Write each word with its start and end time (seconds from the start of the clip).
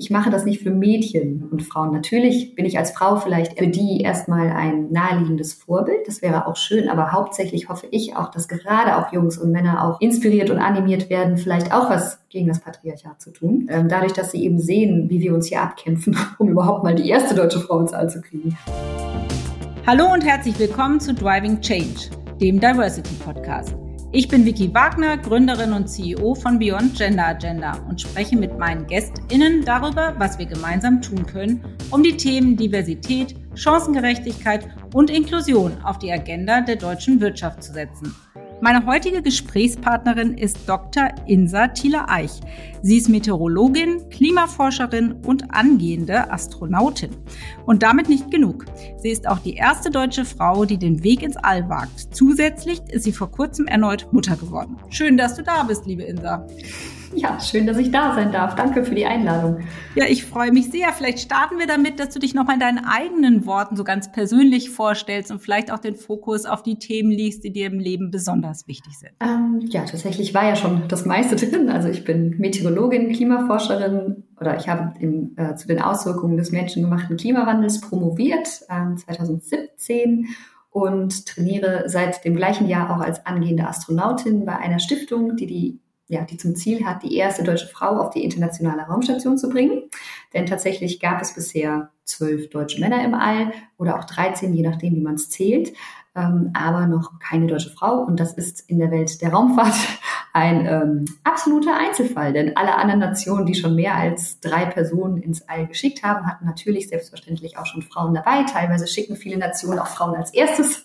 ich 0.00 0.08
mache 0.08 0.30
das 0.30 0.46
nicht 0.46 0.62
für 0.62 0.70
Mädchen 0.70 1.46
und 1.50 1.62
Frauen. 1.62 1.92
Natürlich 1.92 2.54
bin 2.54 2.64
ich 2.64 2.78
als 2.78 2.90
Frau 2.92 3.16
vielleicht 3.16 3.58
für 3.58 3.68
die 3.68 4.00
erstmal 4.00 4.48
ein 4.48 4.90
naheliegendes 4.90 5.52
Vorbild. 5.52 6.06
Das 6.06 6.22
wäre 6.22 6.46
auch 6.46 6.56
schön, 6.56 6.88
aber 6.88 7.12
hauptsächlich 7.12 7.68
hoffe 7.68 7.86
ich 7.90 8.16
auch, 8.16 8.30
dass 8.30 8.48
gerade 8.48 8.96
auch 8.96 9.12
Jungs 9.12 9.36
und 9.36 9.52
Männer 9.52 9.84
auch 9.84 10.00
inspiriert 10.00 10.48
und 10.48 10.58
animiert 10.58 11.10
werden, 11.10 11.36
vielleicht 11.36 11.72
auch 11.72 11.90
was 11.90 12.18
gegen 12.30 12.48
das 12.48 12.60
Patriarchat 12.60 13.20
zu 13.20 13.30
tun. 13.30 13.68
Ähm, 13.70 13.88
dadurch, 13.88 14.14
dass 14.14 14.32
sie 14.32 14.42
eben 14.42 14.58
sehen, 14.58 15.10
wie 15.10 15.20
wir 15.20 15.34
uns 15.34 15.48
hier 15.48 15.60
abkämpfen, 15.60 16.16
um 16.38 16.48
überhaupt 16.48 16.82
mal 16.82 16.94
die 16.94 17.08
erste 17.08 17.34
deutsche 17.34 17.60
Frau 17.60 17.80
ins 17.80 17.92
All 17.92 18.08
zu 18.08 18.22
kriegen. 18.22 18.56
Hallo 19.86 20.10
und 20.12 20.24
herzlich 20.24 20.58
willkommen 20.58 20.98
zu 20.98 21.12
Driving 21.12 21.60
Change, 21.60 22.08
dem 22.40 22.58
Diversity 22.58 23.14
Podcast. 23.22 23.79
Ich 24.12 24.26
bin 24.26 24.44
Vicky 24.44 24.74
Wagner, 24.74 25.18
Gründerin 25.18 25.72
und 25.72 25.86
CEO 25.86 26.34
von 26.34 26.58
Beyond 26.58 26.98
Gender 26.98 27.28
Agenda 27.28 27.78
und 27.88 28.00
spreche 28.00 28.36
mit 28.36 28.58
meinen 28.58 28.88
GästInnen 28.88 29.64
darüber, 29.64 30.16
was 30.18 30.36
wir 30.36 30.46
gemeinsam 30.46 31.00
tun 31.00 31.24
können, 31.26 31.64
um 31.92 32.02
die 32.02 32.16
Themen 32.16 32.56
Diversität, 32.56 33.36
Chancengerechtigkeit 33.54 34.66
und 34.94 35.10
Inklusion 35.10 35.80
auf 35.84 36.00
die 36.00 36.10
Agenda 36.10 36.60
der 36.60 36.74
deutschen 36.74 37.20
Wirtschaft 37.20 37.62
zu 37.62 37.72
setzen. 37.72 38.12
Meine 38.62 38.84
heutige 38.84 39.22
Gesprächspartnerin 39.22 40.36
ist 40.36 40.58
Dr. 40.66 41.08
Insa 41.26 41.68
Thiele-Eich. 41.68 42.40
Sie 42.82 42.98
ist 42.98 43.08
Meteorologin, 43.08 44.06
Klimaforscherin 44.10 45.12
und 45.24 45.54
angehende 45.54 46.30
Astronautin. 46.30 47.10
Und 47.64 47.82
damit 47.82 48.10
nicht 48.10 48.30
genug. 48.30 48.66
Sie 48.98 49.08
ist 49.08 49.26
auch 49.26 49.38
die 49.38 49.54
erste 49.54 49.90
deutsche 49.90 50.26
Frau, 50.26 50.66
die 50.66 50.76
den 50.76 51.02
Weg 51.02 51.22
ins 51.22 51.38
All 51.38 51.70
wagt. 51.70 52.14
Zusätzlich 52.14 52.82
ist 52.90 53.04
sie 53.04 53.12
vor 53.12 53.30
kurzem 53.30 53.66
erneut 53.66 54.12
Mutter 54.12 54.36
geworden. 54.36 54.76
Schön, 54.90 55.16
dass 55.16 55.36
du 55.36 55.42
da 55.42 55.62
bist, 55.62 55.86
liebe 55.86 56.02
Insa. 56.02 56.46
Ja, 57.14 57.40
schön, 57.40 57.66
dass 57.66 57.76
ich 57.76 57.90
da 57.90 58.14
sein 58.14 58.30
darf. 58.30 58.54
Danke 58.54 58.84
für 58.84 58.94
die 58.94 59.04
Einladung. 59.04 59.60
Ja, 59.96 60.04
ich 60.08 60.24
freue 60.24 60.52
mich 60.52 60.70
sehr. 60.70 60.92
Vielleicht 60.92 61.18
starten 61.18 61.58
wir 61.58 61.66
damit, 61.66 61.98
dass 61.98 62.10
du 62.10 62.20
dich 62.20 62.34
nochmal 62.34 62.54
in 62.54 62.60
deinen 62.60 62.84
eigenen 62.84 63.46
Worten 63.46 63.76
so 63.76 63.82
ganz 63.82 64.12
persönlich 64.12 64.70
vorstellst 64.70 65.32
und 65.32 65.40
vielleicht 65.40 65.72
auch 65.72 65.80
den 65.80 65.96
Fokus 65.96 66.46
auf 66.46 66.62
die 66.62 66.78
Themen 66.78 67.10
legst, 67.10 67.42
die 67.42 67.52
dir 67.52 67.66
im 67.66 67.80
Leben 67.80 68.10
besonders 68.10 68.68
wichtig 68.68 68.96
sind. 68.96 69.12
Ähm, 69.20 69.60
ja, 69.70 69.84
tatsächlich 69.84 70.34
war 70.34 70.44
ja 70.44 70.54
schon 70.54 70.86
das 70.86 71.04
meiste 71.04 71.34
drin. 71.50 71.68
Also 71.68 71.88
ich 71.88 72.04
bin 72.04 72.36
Meteorologin, 72.38 73.12
Klimaforscherin 73.12 74.22
oder 74.40 74.56
ich 74.56 74.68
habe 74.68 74.94
im, 75.00 75.34
äh, 75.36 75.56
zu 75.56 75.66
den 75.66 75.82
Auswirkungen 75.82 76.36
des 76.36 76.52
menschengemachten 76.52 77.16
Klimawandels 77.16 77.80
promoviert 77.80 78.62
äh, 78.68 78.94
2017 78.94 80.28
und 80.70 81.26
trainiere 81.26 81.84
seit 81.86 82.24
dem 82.24 82.36
gleichen 82.36 82.68
Jahr 82.68 82.96
auch 82.96 83.00
als 83.00 83.26
angehende 83.26 83.66
Astronautin 83.66 84.44
bei 84.44 84.56
einer 84.56 84.78
Stiftung, 84.78 85.36
die 85.36 85.46
die 85.46 85.80
ja, 86.10 86.24
die 86.24 86.36
zum 86.36 86.56
Ziel 86.56 86.84
hat, 86.84 87.04
die 87.04 87.16
erste 87.16 87.44
deutsche 87.44 87.68
Frau 87.68 88.00
auf 88.00 88.10
die 88.10 88.24
internationale 88.24 88.82
Raumstation 88.82 89.38
zu 89.38 89.48
bringen. 89.48 89.84
Denn 90.34 90.44
tatsächlich 90.44 90.98
gab 90.98 91.22
es 91.22 91.34
bisher 91.34 91.90
zwölf 92.04 92.50
deutsche 92.50 92.80
Männer 92.80 93.04
im 93.04 93.14
All 93.14 93.52
oder 93.78 93.96
auch 93.96 94.04
13, 94.04 94.52
je 94.52 94.66
nachdem, 94.66 94.96
wie 94.96 95.00
man 95.00 95.14
es 95.14 95.30
zählt, 95.30 95.72
ähm, 96.16 96.50
aber 96.52 96.86
noch 96.86 97.20
keine 97.20 97.46
deutsche 97.46 97.70
Frau. 97.70 98.00
Und 98.00 98.18
das 98.18 98.34
ist 98.34 98.68
in 98.68 98.80
der 98.80 98.90
Welt 98.90 99.22
der 99.22 99.32
Raumfahrt 99.32 99.76
ein 100.32 100.66
ähm, 100.66 101.04
absoluter 101.22 101.76
Einzelfall. 101.76 102.32
Denn 102.32 102.56
alle 102.56 102.74
anderen 102.74 102.98
Nationen, 102.98 103.46
die 103.46 103.54
schon 103.54 103.76
mehr 103.76 103.94
als 103.94 104.40
drei 104.40 104.66
Personen 104.66 105.18
ins 105.18 105.48
All 105.48 105.68
geschickt 105.68 106.02
haben, 106.02 106.26
hatten 106.26 106.44
natürlich 106.44 106.88
selbstverständlich 106.88 107.56
auch 107.56 107.66
schon 107.66 107.82
Frauen 107.82 108.14
dabei. 108.14 108.42
Teilweise 108.52 108.88
schicken 108.88 109.14
viele 109.14 109.38
Nationen 109.38 109.78
auch 109.78 109.86
Frauen 109.86 110.16
als 110.16 110.34
erstes 110.34 110.84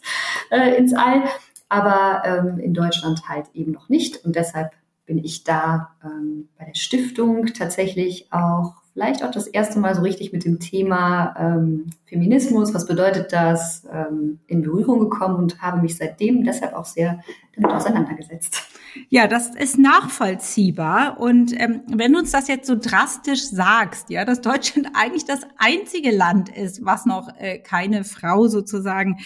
äh, 0.52 0.76
ins 0.78 0.94
All. 0.94 1.24
Aber 1.68 2.22
ähm, 2.26 2.60
in 2.60 2.76
Deutschland 2.76 3.28
halt 3.28 3.48
eben 3.56 3.72
noch 3.72 3.90
nicht. 3.90 4.24
Und 4.24 4.36
deshalb 4.36 4.74
bin 5.06 5.24
ich 5.24 5.44
da 5.44 5.96
ähm, 6.04 6.50
bei 6.58 6.66
der 6.66 6.76
Stiftung 6.76 7.48
tatsächlich 7.48 8.32
auch 8.32 8.74
vielleicht 8.96 9.24
auch 9.24 9.32
das 9.32 9.48
erste 9.48 9.78
Mal 9.78 9.94
so 9.94 10.02
richtig 10.02 10.32
mit 10.32 10.46
dem 10.46 10.60
Thema 10.60 11.36
ähm, 11.38 11.88
Feminismus, 12.06 12.74
was 12.74 12.88
bedeutet 12.88 13.34
das, 13.34 13.86
ähm, 13.92 14.40
in 14.48 14.62
Berührung 14.62 15.00
gekommen 15.02 15.36
und 15.36 15.62
habe 15.62 15.82
mich 15.82 15.98
seitdem 15.98 16.46
deshalb 16.46 16.74
auch 16.74 16.86
sehr 16.86 17.20
damit 17.56 17.72
auseinandergesetzt. 17.72 18.64
Ja, 19.10 19.28
das 19.28 19.54
ist 19.54 19.78
nachvollziehbar. 19.78 21.20
Und 21.20 21.52
ähm, 21.60 21.82
wenn 21.88 22.14
du 22.14 22.20
uns 22.20 22.32
das 22.32 22.48
jetzt 22.48 22.68
so 22.68 22.78
drastisch 22.78 23.44
sagst, 23.44 24.10
ja, 24.10 24.24
dass 24.24 24.40
Deutschland 24.40 24.88
eigentlich 24.94 25.26
das 25.26 25.42
einzige 25.58 26.12
Land 26.12 26.48
ist, 26.50 26.86
was 26.86 27.06
noch 27.06 27.28
äh, 27.38 27.60
keine 27.60 28.06
Frau 28.06 28.48
sozusagen 28.48 29.18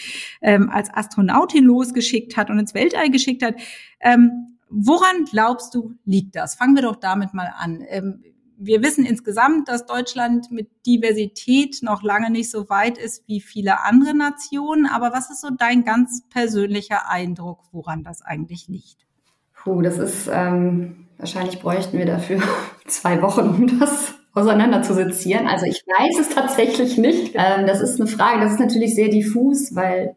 ähm, 0.42 0.68
als 0.68 0.92
Astronautin 0.92 1.64
losgeschickt 1.64 2.36
hat 2.36 2.50
und 2.50 2.58
ins 2.58 2.74
Weltall 2.74 3.10
geschickt 3.10 3.44
hat, 3.44 3.54
ähm, 4.00 4.49
Woran 4.70 5.24
glaubst 5.24 5.74
du, 5.74 5.94
liegt 6.04 6.36
das? 6.36 6.54
Fangen 6.54 6.76
wir 6.76 6.82
doch 6.82 6.96
damit 6.96 7.34
mal 7.34 7.52
an. 7.58 7.84
Ähm, 7.88 8.22
wir 8.56 8.82
wissen 8.82 9.04
insgesamt, 9.04 9.68
dass 9.68 9.86
Deutschland 9.86 10.52
mit 10.52 10.68
Diversität 10.86 11.78
noch 11.82 12.02
lange 12.02 12.30
nicht 12.30 12.50
so 12.50 12.68
weit 12.68 12.98
ist 12.98 13.26
wie 13.26 13.40
viele 13.40 13.82
andere 13.84 14.14
Nationen. 14.14 14.86
Aber 14.86 15.12
was 15.12 15.30
ist 15.30 15.40
so 15.40 15.48
dein 15.50 15.84
ganz 15.84 16.22
persönlicher 16.28 17.10
Eindruck, 17.10 17.64
woran 17.72 18.04
das 18.04 18.22
eigentlich 18.22 18.68
liegt? 18.68 19.06
Puh, 19.54 19.82
das 19.82 19.98
ist, 19.98 20.28
ähm, 20.32 21.08
wahrscheinlich 21.18 21.58
bräuchten 21.60 21.98
wir 21.98 22.06
dafür 22.06 22.42
zwei 22.86 23.20
Wochen, 23.22 23.48
um 23.48 23.80
das 23.80 24.14
auseinander 24.34 24.82
zu 24.82 24.94
sezieren. 24.94 25.46
Also 25.46 25.66
ich 25.66 25.82
weiß 25.86 26.20
es 26.20 26.34
tatsächlich 26.34 26.96
nicht. 26.98 27.32
Ähm, 27.34 27.66
das 27.66 27.80
ist 27.80 28.00
eine 28.00 28.08
Frage, 28.08 28.40
das 28.40 28.52
ist 28.52 28.60
natürlich 28.60 28.94
sehr 28.94 29.08
diffus, 29.08 29.74
weil, 29.74 30.16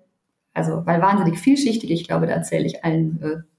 also, 0.53 0.85
weil 0.85 1.02
wahnsinnig 1.02 1.40
vielschichtig. 1.40 1.90
Ich 1.90 2.08
glaube, 2.08 2.28
da 2.28 2.34
erzähle 2.34 2.66
ich 2.66 2.84
allen 2.84 3.22
äh, 3.22 3.53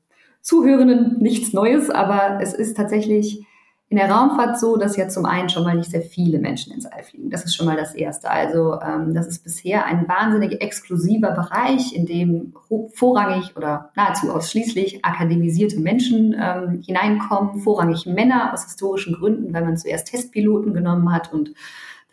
Zuhörenden 0.44 1.16
nichts 1.21 1.55
Neues, 1.55 1.88
aber 1.88 2.38
es 2.43 2.53
ist 2.53 2.77
tatsächlich 2.77 3.47
in 3.88 3.97
der 3.97 4.10
Raumfahrt 4.10 4.60
so, 4.60 4.77
dass 4.77 4.97
ja 4.97 5.09
zum 5.09 5.25
einen 5.25 5.49
schon 5.49 5.62
mal 5.62 5.75
nicht 5.75 5.91
sehr 5.91 6.03
viele 6.03 6.38
Menschen 6.38 6.75
ins 6.75 6.84
All 6.84 7.03
fliegen. 7.03 7.31
Das 7.31 7.47
ist 7.47 7.56
schon 7.56 7.65
mal 7.65 7.78
das 7.78 7.94
Erste. 7.94 8.31
Also 8.31 8.78
ähm, 8.81 9.15
das 9.15 9.27
ist 9.27 9.43
bisher 9.43 9.87
ein 9.87 10.06
wahnsinnig 10.06 10.60
exklusiver 10.60 11.31
Bereich, 11.31 11.94
in 11.94 12.05
dem 12.05 12.53
vorrangig 12.93 13.56
oder 13.56 13.91
nahezu 13.97 14.31
ausschließlich 14.31 15.03
akademisierte 15.03 15.81
Menschen 15.81 16.37
ähm, 16.38 16.82
hineinkommen, 16.84 17.61
vorrangig 17.61 18.05
Männer 18.05 18.53
aus 18.53 18.65
historischen 18.65 19.15
Gründen, 19.15 19.55
weil 19.55 19.65
man 19.65 19.78
zuerst 19.78 20.09
Testpiloten 20.09 20.75
genommen 20.75 21.11
hat 21.11 21.32
und 21.32 21.55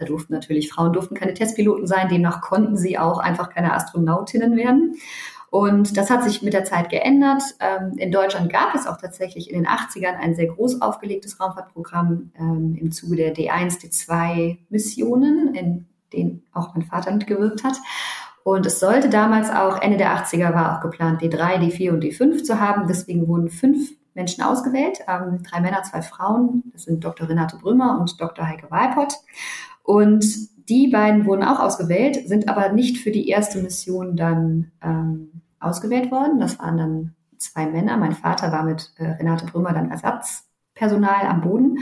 da 0.02 0.08
durften 0.08 0.34
natürlich 0.34 0.72
Frauen 0.72 0.94
durften 0.94 1.16
keine 1.16 1.36
Testpiloten 1.36 1.86
sein, 1.86 2.10
demnach 2.10 2.42
konnten 2.42 2.76
sie 2.76 2.98
auch 2.98 3.20
einfach 3.20 3.50
keine 3.50 3.74
Astronautinnen 3.74 4.58
werden. 4.58 4.96
Und 5.52 5.98
das 5.98 6.10
hat 6.10 6.24
sich 6.24 6.42
mit 6.42 6.54
der 6.54 6.64
Zeit 6.64 6.90
geändert. 6.90 7.44
Ähm, 7.60 7.98
in 7.98 8.10
Deutschland 8.10 8.50
gab 8.50 8.74
es 8.74 8.88
auch 8.88 8.96
tatsächlich 8.96 9.52
in 9.52 9.62
den 9.62 9.68
80ern 9.68 10.16
ein 10.16 10.34
sehr 10.34 10.48
groß 10.48 10.82
aufgelegtes 10.82 11.42
Raumfahrtprogramm 11.42 12.32
ähm, 12.40 12.78
im 12.80 12.94
Zuge 12.94 13.18
der 13.18 13.36
D1, 13.36 13.82
D2 13.82 14.60
Missionen, 14.70 15.54
in 15.54 15.88
denen 16.14 16.44
auch 16.54 16.74
mein 16.74 16.86
Vater 16.86 17.12
mitgewirkt 17.12 17.66
hat. 17.66 17.76
Und 18.46 18.66
es 18.66 18.80
sollte 18.80 19.10
damals 19.10 19.50
auch, 19.50 19.82
Ende 19.82 19.98
der 19.98 20.16
80er 20.16 20.54
war 20.54 20.78
auch 20.78 20.82
geplant, 20.82 21.22
D3, 21.22 21.58
D4 21.58 21.92
und 21.92 22.04
D5 22.04 22.46
zu 22.46 22.62
haben. 22.62 22.88
Deswegen 22.88 23.28
wurden 23.28 23.50
fünf 23.50 23.92
Menschen 24.14 24.46
ausgewählt, 24.46 25.00
ähm, 25.10 25.44
drei 25.44 25.60
Männer, 25.60 25.84
zwei 25.84 26.02
Frauen. 26.02 26.64
Das 26.72 26.84
sind 26.84 27.04
Dr. 27.04 27.28
Renate 27.28 27.58
Brümmer 27.58 28.00
und 28.00 28.22
Dr. 28.22 28.48
Heike 28.48 28.72
Walpott. 28.72 29.16
Und 29.84 30.24
die 30.72 30.88
beiden 30.88 31.26
wurden 31.26 31.44
auch 31.44 31.60
ausgewählt, 31.60 32.28
sind 32.28 32.48
aber 32.48 32.72
nicht 32.72 32.98
für 32.98 33.12
die 33.12 33.28
erste 33.28 33.62
Mission 33.62 34.16
dann 34.16 34.72
ähm, 34.82 35.42
ausgewählt 35.60 36.12
worden. 36.12 36.40
Das 36.40 36.58
waren 36.60 36.78
dann 36.78 37.16
zwei 37.38 37.66
Männer. 37.66 37.98
Mein 37.98 38.14
Vater 38.14 38.54
war 38.54 38.64
mit 38.64 38.90
äh, 38.96 39.04
Renate 39.04 39.46
Brümmer 39.48 39.74
dann 39.74 39.92
Ersatzpersonal 39.92 41.28
am 41.28 41.42
Boden. 41.42 41.80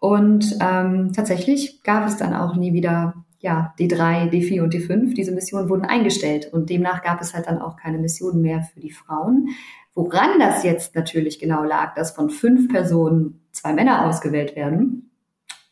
Und 0.00 0.56
ähm, 0.60 1.12
tatsächlich 1.14 1.84
gab 1.84 2.04
es 2.06 2.16
dann 2.16 2.34
auch 2.34 2.56
nie 2.56 2.72
wieder 2.72 3.14
ja, 3.38 3.72
D3, 3.78 4.28
D4 4.30 4.62
und 4.62 4.74
D5. 4.74 5.14
Diese 5.14 5.30
Missionen 5.30 5.68
wurden 5.68 5.84
eingestellt 5.84 6.52
und 6.52 6.68
demnach 6.68 7.02
gab 7.02 7.20
es 7.20 7.32
halt 7.32 7.46
dann 7.46 7.62
auch 7.62 7.76
keine 7.76 7.98
Missionen 7.98 8.42
mehr 8.42 8.62
für 8.62 8.80
die 8.80 8.90
Frauen. 8.90 9.50
Woran 9.94 10.40
das 10.40 10.64
jetzt 10.64 10.96
natürlich 10.96 11.38
genau 11.38 11.62
lag, 11.62 11.94
dass 11.94 12.10
von 12.10 12.28
fünf 12.28 12.68
Personen 12.68 13.46
zwei 13.52 13.72
Männer 13.72 14.04
ausgewählt 14.04 14.56
werden, 14.56 15.05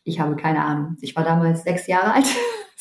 ich 0.05 0.21
habe 0.21 0.37
keine 0.37 0.63
Ahnung. 0.63 0.97
Ich 1.01 1.17
war 1.17 1.25
damals 1.25 1.65
sechs 1.65 1.87
Jahre 1.87 2.15
alt. 2.15 2.27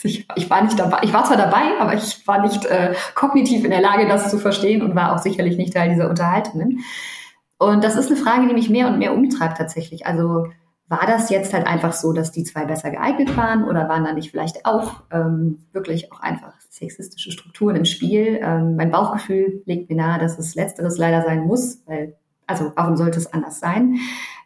Ich, 0.05 0.27
ich, 0.35 0.49
war 0.49 0.61
nicht 0.61 0.77
dabei. 0.77 0.99
Ich 1.03 1.13
war 1.13 1.23
zwar 1.23 1.37
dabei, 1.37 1.79
aber 1.79 1.93
ich 1.93 2.27
war 2.27 2.41
nicht 2.41 2.65
äh, 2.65 2.93
kognitiv 3.15 3.63
in 3.63 3.69
der 3.69 3.79
Lage, 3.79 4.05
das 4.05 4.29
zu 4.29 4.37
verstehen 4.37 4.81
und 4.81 4.95
war 4.95 5.13
auch 5.13 5.19
sicherlich 5.19 5.55
nicht 5.55 5.73
Teil 5.73 5.91
dieser 5.91 6.09
Unterhaltungen. 6.09 6.79
Und 7.57 7.85
das 7.85 7.95
ist 7.95 8.07
eine 8.07 8.17
Frage, 8.17 8.47
die 8.47 8.53
mich 8.53 8.69
mehr 8.69 8.87
und 8.87 8.97
mehr 8.97 9.13
umtreibt 9.13 9.59
tatsächlich. 9.59 10.05
Also 10.05 10.47
war 10.89 11.07
das 11.07 11.29
jetzt 11.29 11.53
halt 11.53 11.65
einfach 11.65 11.93
so, 11.93 12.11
dass 12.11 12.31
die 12.31 12.43
zwei 12.43 12.65
besser 12.65 12.91
geeignet 12.91 13.37
waren 13.37 13.63
oder 13.63 13.87
waren 13.87 14.03
da 14.03 14.11
nicht 14.11 14.31
vielleicht 14.31 14.65
auch 14.65 15.03
ähm, 15.11 15.59
wirklich 15.71 16.11
auch 16.11 16.19
einfach 16.19 16.53
sexistische 16.69 17.31
Strukturen 17.31 17.77
im 17.77 17.85
Spiel? 17.85 18.39
Ähm, 18.41 18.75
mein 18.75 18.91
Bauchgefühl 18.91 19.61
legt 19.65 19.89
mir 19.89 19.95
nahe, 19.95 20.19
dass 20.19 20.37
es 20.37 20.55
letzteres 20.55 20.97
leider 20.97 21.23
sein 21.23 21.45
muss, 21.45 21.81
weil 21.85 22.17
also 22.45 22.71
warum 22.75 22.97
sollte 22.97 23.19
es 23.19 23.31
anders 23.31 23.59
sein? 23.59 23.97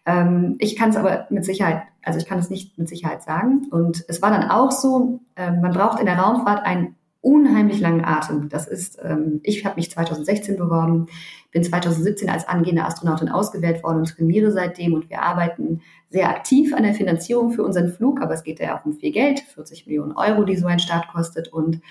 Ähm, 0.07 0.55
ich 0.57 0.77
kann 0.77 0.89
es 0.89 0.95
aber 0.95 1.27
mit 1.29 1.45
Sicherheit, 1.45 1.83
also 2.01 2.17
ich 2.17 2.25
kann 2.25 2.39
es 2.39 2.49
nicht 2.49 2.77
mit 2.77 2.87
Sicherheit 2.87 3.21
sagen. 3.21 3.67
Und 3.69 4.05
es 4.07 4.21
war 4.21 4.31
dann 4.31 4.49
auch 4.49 4.71
so, 4.71 5.19
ähm, 5.35 5.61
man 5.61 5.73
braucht 5.73 5.99
in 5.99 6.05
der 6.05 6.17
Raumfahrt 6.17 6.65
ein 6.65 6.95
unheimlich 7.19 7.81
langen 7.81 8.05
Atem. 8.05 8.47
Das 8.47 8.67
ist, 8.67 8.99
ähm, 9.03 9.41
ich 9.43 9.65
habe 9.65 9.75
mich 9.75 9.91
2016 9.91 10.55
beworben, 10.55 11.07
bin 11.51 11.61
2017 11.61 12.29
als 12.29 12.47
angehende 12.47 12.85
Astronautin 12.85 13.27
ausgewählt 13.27 13.83
worden 13.83 13.97
und 13.97 14.15
trainiere 14.15 14.51
seitdem 14.51 14.93
und 14.93 15.09
wir 15.09 15.21
arbeiten 15.21 15.81
sehr 16.09 16.29
aktiv 16.29 16.73
an 16.73 16.83
der 16.83 16.93
Finanzierung 16.93 17.51
für 17.51 17.63
unseren 17.63 17.89
Flug, 17.89 18.21
aber 18.21 18.33
es 18.33 18.43
geht 18.43 18.61
ja 18.61 18.77
auch 18.77 18.85
um 18.85 18.93
viel 18.93 19.11
Geld, 19.11 19.41
40 19.41 19.87
Millionen 19.87 20.13
Euro, 20.13 20.45
die 20.45 20.55
so 20.55 20.67
ein 20.67 20.79
Start 20.79 21.09
kostet 21.09 21.49
und 21.51 21.81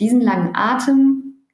diesen 0.00 0.20
langen 0.20 0.56
Atem, 0.56 1.44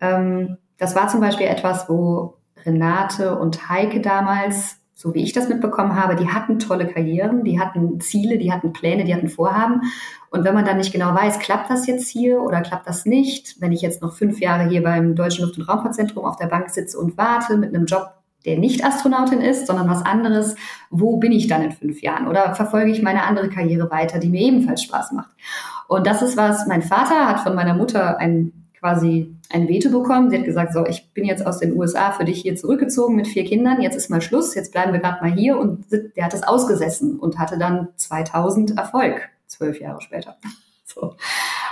ähm, 0.00 0.56
das 0.78 0.94
war 0.94 1.08
zum 1.08 1.20
Beispiel 1.20 1.46
etwas, 1.46 1.90
wo 1.90 2.38
Renate 2.64 3.38
und 3.38 3.68
Heike 3.68 4.00
damals 4.00 4.78
so 4.98 5.12
wie 5.12 5.22
ich 5.22 5.34
das 5.34 5.50
mitbekommen 5.50 5.94
habe, 5.94 6.16
die 6.16 6.30
hatten 6.30 6.58
tolle 6.58 6.86
Karrieren, 6.86 7.44
die 7.44 7.60
hatten 7.60 8.00
Ziele, 8.00 8.38
die 8.38 8.50
hatten 8.50 8.72
Pläne, 8.72 9.04
die 9.04 9.14
hatten 9.14 9.28
Vorhaben. 9.28 9.82
Und 10.30 10.42
wenn 10.44 10.54
man 10.54 10.64
dann 10.64 10.78
nicht 10.78 10.90
genau 10.90 11.14
weiß, 11.14 11.38
klappt 11.38 11.68
das 11.68 11.86
jetzt 11.86 12.08
hier 12.08 12.40
oder 12.40 12.62
klappt 12.62 12.88
das 12.88 13.04
nicht, 13.04 13.60
wenn 13.60 13.72
ich 13.72 13.82
jetzt 13.82 14.00
noch 14.00 14.14
fünf 14.14 14.40
Jahre 14.40 14.66
hier 14.70 14.82
beim 14.82 15.14
Deutschen 15.14 15.44
Luft- 15.44 15.58
und 15.58 15.68
Raumfahrtzentrum 15.68 16.24
auf 16.24 16.36
der 16.36 16.46
Bank 16.46 16.70
sitze 16.70 16.98
und 16.98 17.18
warte 17.18 17.58
mit 17.58 17.74
einem 17.74 17.84
Job, 17.84 18.08
der 18.46 18.56
nicht 18.56 18.86
Astronautin 18.86 19.42
ist, 19.42 19.66
sondern 19.66 19.86
was 19.86 20.02
anderes, 20.02 20.56
wo 20.88 21.18
bin 21.18 21.32
ich 21.32 21.46
dann 21.46 21.62
in 21.62 21.72
fünf 21.72 22.00
Jahren? 22.00 22.26
Oder 22.26 22.54
verfolge 22.54 22.90
ich 22.90 23.02
meine 23.02 23.24
andere 23.24 23.50
Karriere 23.50 23.90
weiter, 23.90 24.18
die 24.18 24.30
mir 24.30 24.40
ebenfalls 24.40 24.82
Spaß 24.82 25.12
macht? 25.12 25.30
Und 25.88 26.06
das 26.06 26.22
ist 26.22 26.38
was, 26.38 26.66
mein 26.66 26.80
Vater 26.80 27.26
hat 27.26 27.40
von 27.40 27.54
meiner 27.54 27.74
Mutter 27.74 28.18
ein 28.18 28.65
quasi 28.86 29.34
ein 29.50 29.68
Veto 29.68 29.90
bekommen. 29.90 30.30
Sie 30.30 30.38
hat 30.38 30.44
gesagt, 30.44 30.72
so, 30.72 30.86
ich 30.86 31.12
bin 31.12 31.24
jetzt 31.24 31.44
aus 31.44 31.58
den 31.58 31.76
USA 31.76 32.12
für 32.12 32.24
dich 32.24 32.42
hier 32.42 32.54
zurückgezogen 32.54 33.16
mit 33.16 33.26
vier 33.26 33.44
Kindern, 33.44 33.82
jetzt 33.82 33.96
ist 33.96 34.10
mal 34.10 34.20
Schluss, 34.20 34.54
jetzt 34.54 34.70
bleiben 34.70 34.92
wir 34.92 35.00
gerade 35.00 35.24
mal 35.24 35.32
hier. 35.32 35.58
Und 35.58 35.86
der 35.90 36.24
hat 36.24 36.34
es 36.34 36.44
ausgesessen 36.44 37.18
und 37.18 37.38
hatte 37.40 37.58
dann 37.58 37.88
2000 37.96 38.78
Erfolg, 38.78 39.28
zwölf 39.46 39.80
Jahre 39.80 40.00
später. 40.00 40.36
So. 40.88 41.16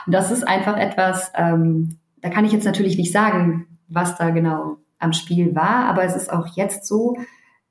Und 0.06 0.12
das 0.12 0.30
ist 0.30 0.46
einfach 0.46 0.76
etwas, 0.76 1.30
ähm, 1.34 1.98
da 2.20 2.28
kann 2.28 2.44
ich 2.44 2.52
jetzt 2.52 2.66
natürlich 2.66 2.98
nicht 2.98 3.12
sagen, 3.12 3.78
was 3.88 4.18
da 4.18 4.30
genau 4.30 4.76
am 4.98 5.14
Spiel 5.14 5.54
war, 5.54 5.86
aber 5.86 6.02
es 6.02 6.14
ist 6.14 6.30
auch 6.30 6.48
jetzt 6.56 6.84
so, 6.84 7.16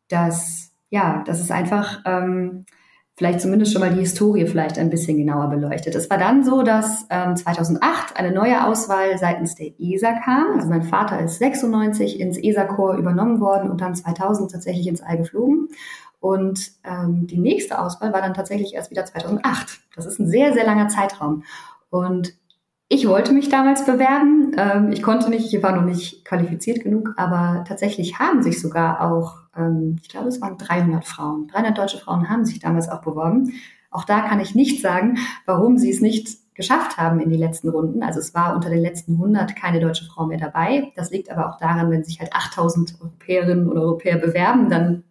dass, 0.08 0.72
ja, 0.90 1.22
das 1.28 1.42
ist 1.42 1.52
einfach, 1.52 2.02
ähm, 2.06 2.66
vielleicht 3.16 3.42
zumindest 3.42 3.72
schon 3.72 3.82
mal 3.82 3.94
die 3.94 4.00
Historie 4.00 4.48
vielleicht 4.48 4.78
ein 4.78 4.90
bisschen 4.90 5.18
genauer 5.18 5.48
beleuchtet. 5.48 5.96
Es 5.96 6.10
war 6.10 6.18
dann 6.18 6.44
so, 6.44 6.64
dass 6.64 7.06
ähm, 7.10 7.36
2008 7.36 8.18
eine 8.18 8.32
neue 8.32 8.66
Auswahl 8.66 9.18
seitens 9.18 9.56
der 9.56 9.72
ESA 9.80 10.14
kam. 10.14 10.56
Also 10.56 10.68
mein 10.68 10.84
Vater 10.84 11.20
ist 11.20 11.38
96 11.40 12.20
ins 12.20 12.38
ESA-Korps 12.38 13.00
übernommen 13.00 13.40
worden 13.40 13.70
und 13.70 13.82
dann 13.82 13.96
2000 13.96 14.52
tatsächlich 14.52 14.88
ins 14.88 15.02
All 15.02 15.18
geflogen. 15.18 15.70
Und 16.20 16.72
ähm, 16.84 17.28
die 17.28 17.38
nächste 17.38 17.80
Auswahl 17.80 18.14
war 18.14 18.22
dann 18.22 18.34
tatsächlich 18.34 18.74
erst 18.74 18.90
wieder 18.92 19.06
2008. 19.06 19.82
Das 19.96 20.06
ist 20.06 20.20
ein 20.20 20.28
sehr, 20.28 20.54
sehr 20.54 20.66
langer 20.66 20.88
Zeitraum. 20.88 21.44
Und 21.90 22.34
ich 22.94 23.08
wollte 23.08 23.34
mich 23.34 23.50
damals 23.50 23.86
bewerben. 23.86 24.52
Ähm, 24.56 24.92
ich 24.92 25.02
konnte 25.02 25.30
nicht, 25.30 25.52
ich 25.52 25.64
war 25.64 25.76
noch 25.76 25.84
nicht 25.84 26.24
qualifiziert 26.26 26.84
genug, 26.84 27.14
aber 27.18 27.64
tatsächlich 27.68 28.20
haben 28.20 28.44
sich 28.44 28.62
sogar 28.62 29.02
auch, 29.02 29.38
ähm, 29.58 29.98
ich 30.02 30.10
glaube, 30.10 30.28
es 30.28 30.40
waren 30.42 30.60
300 30.60 31.04
Frauen, 31.04 31.48
300 31.48 31.76
deutsche 31.76 31.98
Frauen 31.98 32.30
haben 32.30 32.46
sich 32.46 32.60
damals 32.60 32.90
auch 32.90 33.02
beworben. 33.02 33.54
Auch 33.90 34.04
da 34.04 34.22
kann 34.22 34.40
ich 34.40 34.54
nicht 34.54 34.82
sagen, 34.82 35.18
warum 35.48 35.78
sie 35.78 35.90
es 35.90 36.02
nicht 36.02 36.38
geschafft 36.54 36.98
haben 36.98 37.20
in 37.20 37.32
die 37.32 37.38
letzten 37.38 37.70
Runden. 37.70 38.04
Also 38.04 38.20
es 38.20 38.36
war 38.36 38.56
unter 38.56 38.70
den 38.70 38.82
letzten 38.82 39.14
100 39.14 39.56
keine 39.56 39.80
deutsche 39.80 40.06
Frau 40.06 40.28
mehr 40.28 40.38
dabei. 40.38 40.92
Das 40.96 41.10
liegt 41.10 41.32
aber 41.32 41.50
auch 41.50 41.58
daran, 41.58 41.90
wenn 41.90 42.04
sich 42.04 42.20
halt 42.20 42.32
8000 42.32 42.98
Europäerinnen 43.02 43.68
und 43.68 43.78
Europäer 43.78 44.20
bewerben, 44.20 44.70
dann 44.70 45.04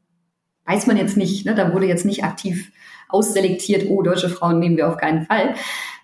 weiß 0.67 0.87
man 0.87 0.97
jetzt 0.97 1.17
nicht, 1.17 1.45
ne, 1.47 1.57
da 1.57 1.73
wurde 1.73 1.87
jetzt 1.87 2.05
nicht 2.05 2.23
aktiv 2.23 2.71
ausselektiert, 3.09 3.91
oh, 3.91 4.03
deutsche 4.03 4.29
Frauen 4.29 4.61
nehmen 4.61 4.77
wir 4.77 4.89
auf 4.89 4.97
keinen 4.97 5.27
Fall. 5.27 5.55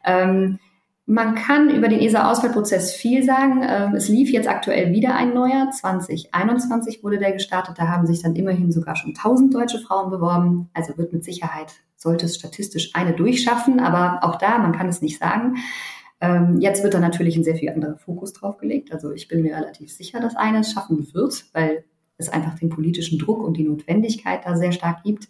Ähm, 0.04 0.58
man 1.08 1.34
kann 1.34 1.70
über 1.70 1.88
den 1.88 2.00
ESA-Auswahlprozess 2.00 2.94
viel 2.94 3.24
sagen. 3.24 3.64
Ähm, 3.66 3.94
es 3.94 4.10
lief 4.10 4.30
jetzt 4.30 4.46
aktuell 4.46 4.92
wieder 4.92 5.16
ein 5.16 5.32
neuer. 5.32 5.70
2021 5.70 7.02
wurde 7.02 7.18
der 7.18 7.32
gestartet. 7.32 7.78
Da 7.78 7.88
haben 7.88 8.06
sich 8.06 8.20
dann 8.20 8.36
immerhin 8.36 8.70
sogar 8.70 8.94
schon 8.94 9.14
1000 9.16 9.54
deutsche 9.54 9.78
Frauen 9.78 10.10
beworben. 10.10 10.68
Also 10.74 10.98
wird 10.98 11.14
mit 11.14 11.24
Sicherheit, 11.24 11.72
sollte 11.96 12.26
es 12.26 12.36
statistisch 12.36 12.94
eine 12.94 13.14
durchschaffen. 13.14 13.80
Aber 13.80 14.22
auch 14.22 14.36
da, 14.36 14.58
man 14.58 14.72
kann 14.72 14.86
es 14.90 15.00
nicht 15.00 15.18
sagen. 15.18 15.56
Ähm, 16.20 16.58
jetzt 16.60 16.82
wird 16.82 16.92
da 16.92 17.00
natürlich 17.00 17.38
ein 17.38 17.44
sehr 17.44 17.56
viel 17.56 17.70
anderer 17.70 17.96
Fokus 17.96 18.34
drauf 18.34 18.58
gelegt. 18.58 18.92
Also 18.92 19.10
ich 19.10 19.28
bin 19.28 19.40
mir 19.40 19.56
relativ 19.56 19.90
sicher, 19.90 20.20
dass 20.20 20.36
eine 20.36 20.60
es 20.60 20.72
schaffen 20.72 21.08
wird, 21.14 21.46
weil 21.54 21.84
es 22.18 22.28
einfach 22.28 22.58
den 22.58 22.68
politischen 22.68 23.18
Druck 23.18 23.42
und 23.42 23.56
die 23.56 23.64
Notwendigkeit 23.64 24.40
da 24.44 24.56
sehr 24.56 24.72
stark 24.72 25.04
gibt. 25.04 25.28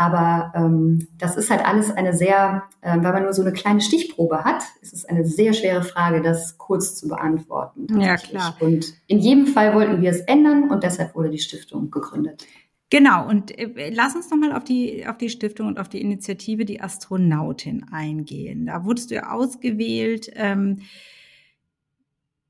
Aber 0.00 0.50
ähm, 0.56 1.08
das 1.18 1.36
ist 1.36 1.50
halt 1.50 1.62
alles 1.62 1.90
eine 1.90 2.14
sehr, 2.14 2.62
äh, 2.80 2.96
weil 3.02 3.12
man 3.12 3.24
nur 3.24 3.34
so 3.34 3.42
eine 3.42 3.52
kleine 3.52 3.82
Stichprobe 3.82 4.44
hat, 4.44 4.62
ist 4.80 4.94
es 4.94 5.04
eine 5.04 5.26
sehr 5.26 5.52
schwere 5.52 5.82
Frage, 5.82 6.22
das 6.22 6.56
kurz 6.56 6.96
zu 6.96 7.06
beantworten. 7.06 7.86
Ja, 8.00 8.16
klar. 8.16 8.56
Und 8.60 8.94
in 9.08 9.18
jedem 9.18 9.46
Fall 9.46 9.74
wollten 9.74 10.00
wir 10.00 10.08
es 10.08 10.20
ändern 10.20 10.70
und 10.70 10.84
deshalb 10.84 11.14
wurde 11.14 11.28
die 11.28 11.38
Stiftung 11.38 11.90
gegründet. 11.90 12.46
Genau, 12.88 13.28
und 13.28 13.50
äh, 13.58 13.90
lass 13.94 14.16
uns 14.16 14.30
nochmal 14.30 14.54
auf 14.54 14.64
die, 14.64 15.06
auf 15.06 15.18
die 15.18 15.28
Stiftung 15.28 15.66
und 15.66 15.78
auf 15.78 15.90
die 15.90 16.00
Initiative 16.00 16.64
Die 16.64 16.80
Astronautin 16.80 17.84
eingehen. 17.92 18.64
Da 18.64 18.86
wurdest 18.86 19.10
du 19.10 19.16
ja 19.16 19.32
ausgewählt, 19.32 20.30
ähm, 20.34 20.78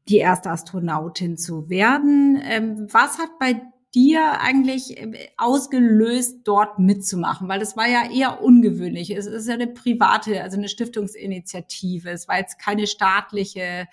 die 0.09 0.19
erste 0.19 0.51
Astronautin 0.51 1.37
zu 1.37 1.69
werden. 1.69 2.41
Ähm, 2.45 2.87
was 2.93 3.19
hat 3.19 3.41
bei 3.41 3.61
dir 3.95 4.41
eigentlich 4.41 4.99
äh, 4.99 5.29
ausgelöst, 5.37 6.41
dort 6.45 6.79
mitzumachen? 6.79 7.49
Weil 7.49 7.61
das 7.61 7.77
war 7.77 7.89
ja 7.89 8.11
eher 8.11 8.43
ungewöhnlich. 8.43 9.11
Es 9.11 9.27
ist 9.27 9.49
ja 9.49 9.55
eine 9.55 9.67
private, 9.67 10.43
also 10.43 10.57
eine 10.57 10.69
Stiftungsinitiative. 10.69 12.11
Es 12.11 12.29
war 12.29 12.39
jetzt 12.39 12.59
keine 12.59 12.87
staatliche 12.87 13.87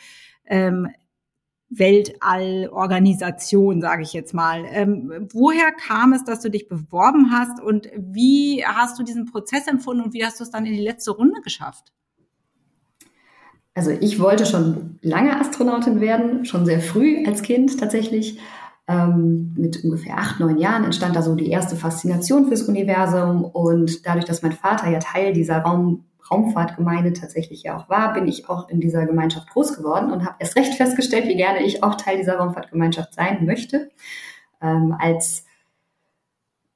ähm, 0.45 0.89
Weltallorganisation, 1.69 3.81
sage 3.81 4.03
ich 4.03 4.13
jetzt 4.13 4.33
mal. 4.33 4.63
Ähm, 4.69 5.27
woher 5.33 5.73
kam 5.73 6.13
es, 6.13 6.23
dass 6.23 6.39
du 6.41 6.49
dich 6.49 6.69
beworben 6.69 7.31
hast 7.31 7.61
und 7.61 7.89
wie 7.97 8.63
hast 8.65 8.97
du 8.97 9.03
diesen 9.03 9.25
Prozess 9.25 9.67
empfunden 9.67 10.03
und 10.03 10.13
wie 10.13 10.23
hast 10.23 10.39
du 10.39 10.43
es 10.43 10.51
dann 10.51 10.65
in 10.65 10.71
die 10.73 10.81
letzte 10.81 11.11
Runde 11.11 11.41
geschafft? 11.41 11.91
Also 13.73 13.91
ich 13.91 14.19
wollte 14.19 14.45
schon 14.45 14.97
lange 15.01 15.37
Astronautin 15.39 16.01
werden, 16.01 16.45
schon 16.45 16.65
sehr 16.65 16.79
früh 16.79 17.25
als 17.27 17.43
Kind 17.43 17.79
tatsächlich. 17.79 18.39
Ähm, 18.89 19.53
mit 19.57 19.83
ungefähr 19.83 20.17
acht, 20.17 20.39
neun 20.39 20.57
Jahren 20.57 20.85
entstand 20.85 21.15
da 21.15 21.21
so 21.21 21.35
die 21.35 21.49
erste 21.49 21.75
Faszination 21.75 22.47
fürs 22.47 22.63
Universum. 22.63 23.43
Und 23.43 24.05
dadurch, 24.05 24.25
dass 24.25 24.41
mein 24.41 24.53
Vater 24.53 24.89
ja 24.89 24.99
Teil 24.99 25.33
dieser 25.33 25.59
Raum, 25.59 26.05
Raumfahrtgemeinde 26.31 27.13
tatsächlich 27.13 27.63
ja 27.63 27.77
auch 27.77 27.89
war, 27.89 28.13
bin 28.13 28.27
ich 28.27 28.49
auch 28.49 28.69
in 28.69 28.79
dieser 28.79 29.05
Gemeinschaft 29.05 29.49
groß 29.49 29.75
geworden 29.75 30.11
und 30.11 30.25
habe 30.25 30.35
erst 30.39 30.55
recht 30.55 30.73
festgestellt, 30.75 31.27
wie 31.27 31.35
gerne 31.35 31.63
ich 31.63 31.83
auch 31.83 31.95
Teil 31.95 32.17
dieser 32.17 32.37
Raumfahrtgemeinschaft 32.37 33.13
sein 33.13 33.45
möchte. 33.45 33.89
Ähm, 34.61 34.95
als 34.97 35.45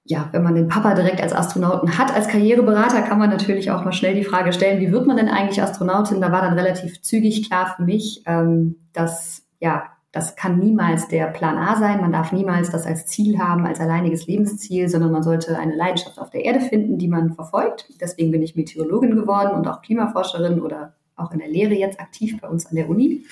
ja, 0.04 0.28
wenn 0.32 0.44
man 0.44 0.56
den 0.56 0.68
Papa 0.68 0.96
direkt 0.96 1.22
als 1.22 1.34
Astronauten 1.34 1.98
hat, 1.98 2.14
als 2.14 2.28
Karriereberater, 2.28 3.02
kann 3.04 3.20
man 3.20 3.30
natürlich 3.30 3.72
auch 3.72 3.86
mal 3.86 3.94
schnell 3.94 4.16
die 4.16 4.24
Frage 4.24 4.52
stellen, 4.52 4.82
wie 4.82 4.92
wird 4.92 5.08
man 5.08 5.16
denn 5.16 5.30
eigentlich 5.30 5.62
Astronautin? 5.62 6.22
Da 6.22 6.32
war 6.32 6.42
dann 6.42 6.58
relativ 6.58 7.02
zügig 7.02 7.48
klar 7.48 7.74
für 7.76 7.84
mich, 7.84 8.24
ähm, 8.26 8.78
dass 8.94 9.44
ja 9.60 9.84
das 10.12 10.36
kann 10.36 10.60
niemals 10.60 11.08
der 11.08 11.28
Plan 11.28 11.58
A 11.58 11.78
sein. 11.78 12.02
Man 12.02 12.12
darf 12.12 12.34
niemals 12.34 12.70
das 12.70 12.86
als 12.86 13.06
Ziel 13.06 13.40
haben, 13.40 13.66
als 13.66 13.80
alleiniges 13.80 14.28
Lebensziel, 14.28 14.90
sondern 14.90 15.12
man 15.12 15.24
sollte 15.24 15.58
eine 15.58 15.76
Leidenschaft 15.76 16.20
auf 16.20 16.30
der 16.30 16.44
Erde 16.44 16.60
finden, 16.60 16.98
die 16.98 17.08
man 17.08 17.34
verfolgt. 17.34 17.88
Deswegen 18.02 18.32
bin 18.32 18.42
ich 18.42 18.56
Meteorologin 18.56 19.16
geworden 19.16 19.56
und 19.56 19.68
auch 19.68 19.82
Klimaforscherin 19.82 20.60
oder 20.60 20.96
auch 21.16 21.32
in 21.32 21.40
der 21.40 21.48
Lehre 21.48 21.74
jetzt 21.74 22.00
aktiv 22.00 22.40
bei 22.42 22.50
uns 22.50 22.66
an 22.66 22.76
der 22.76 22.90
Uni. 22.90 23.24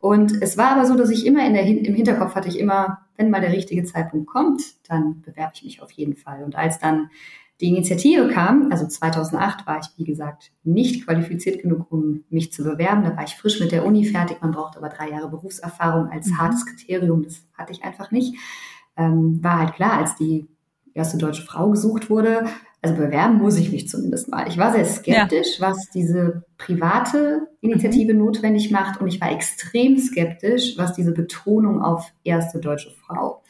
Und 0.00 0.42
es 0.42 0.56
war 0.56 0.72
aber 0.72 0.86
so, 0.86 0.94
dass 0.96 1.10
ich 1.10 1.26
immer 1.26 1.44
in 1.46 1.54
der, 1.54 1.64
im 1.64 1.94
Hinterkopf 1.94 2.34
hatte 2.34 2.48
ich 2.48 2.60
immer, 2.60 2.98
wenn 3.16 3.30
mal 3.30 3.40
der 3.40 3.52
richtige 3.52 3.84
Zeitpunkt 3.84 4.26
kommt, 4.26 4.62
dann 4.88 5.22
bewerbe 5.22 5.52
ich 5.54 5.64
mich 5.64 5.82
auf 5.82 5.90
jeden 5.92 6.14
Fall. 6.14 6.44
Und 6.44 6.54
als 6.56 6.78
dann 6.78 7.10
die 7.60 7.68
Initiative 7.68 8.28
kam, 8.28 8.72
also 8.72 8.86
2008 8.86 9.66
war 9.66 9.78
ich, 9.78 9.86
wie 9.96 10.04
gesagt, 10.04 10.50
nicht 10.64 11.04
qualifiziert 11.04 11.62
genug, 11.62 11.86
um 11.90 12.24
mich 12.28 12.52
zu 12.52 12.64
bewerben. 12.64 13.04
Da 13.04 13.16
war 13.16 13.24
ich 13.24 13.36
frisch 13.36 13.60
mit 13.60 13.70
der 13.70 13.86
Uni 13.86 14.04
fertig. 14.04 14.38
Man 14.40 14.50
braucht 14.50 14.76
aber 14.76 14.88
drei 14.88 15.10
Jahre 15.10 15.28
Berufserfahrung 15.28 16.08
als 16.10 16.26
mhm. 16.26 16.38
hartes 16.38 16.66
Kriterium. 16.66 17.22
Das 17.22 17.42
hatte 17.56 17.72
ich 17.72 17.84
einfach 17.84 18.10
nicht. 18.10 18.34
Ähm, 18.96 19.42
war 19.42 19.60
halt 19.60 19.74
klar, 19.74 19.98
als 19.98 20.16
die 20.16 20.48
erste 20.94 21.16
deutsche 21.16 21.42
Frau 21.42 21.70
gesucht 21.70 22.10
wurde, 22.10 22.46
also 22.82 22.96
bewerben 22.96 23.38
muss 23.38 23.56
ich 23.56 23.72
mich 23.72 23.88
zumindest 23.88 24.28
mal. 24.28 24.46
Ich 24.48 24.58
war 24.58 24.72
sehr 24.72 24.84
skeptisch, 24.84 25.58
ja. 25.58 25.68
was 25.68 25.90
diese 25.90 26.44
private 26.58 27.48
Initiative 27.60 28.12
mhm. 28.12 28.20
notwendig 28.20 28.70
macht 28.70 29.00
und 29.00 29.08
ich 29.08 29.20
war 29.20 29.32
extrem 29.32 29.96
skeptisch, 29.96 30.76
was 30.76 30.92
diese 30.92 31.12
Betonung 31.12 31.82
auf 31.82 32.12
erste 32.24 32.58
deutsche 32.58 32.90
Frau 32.90 33.42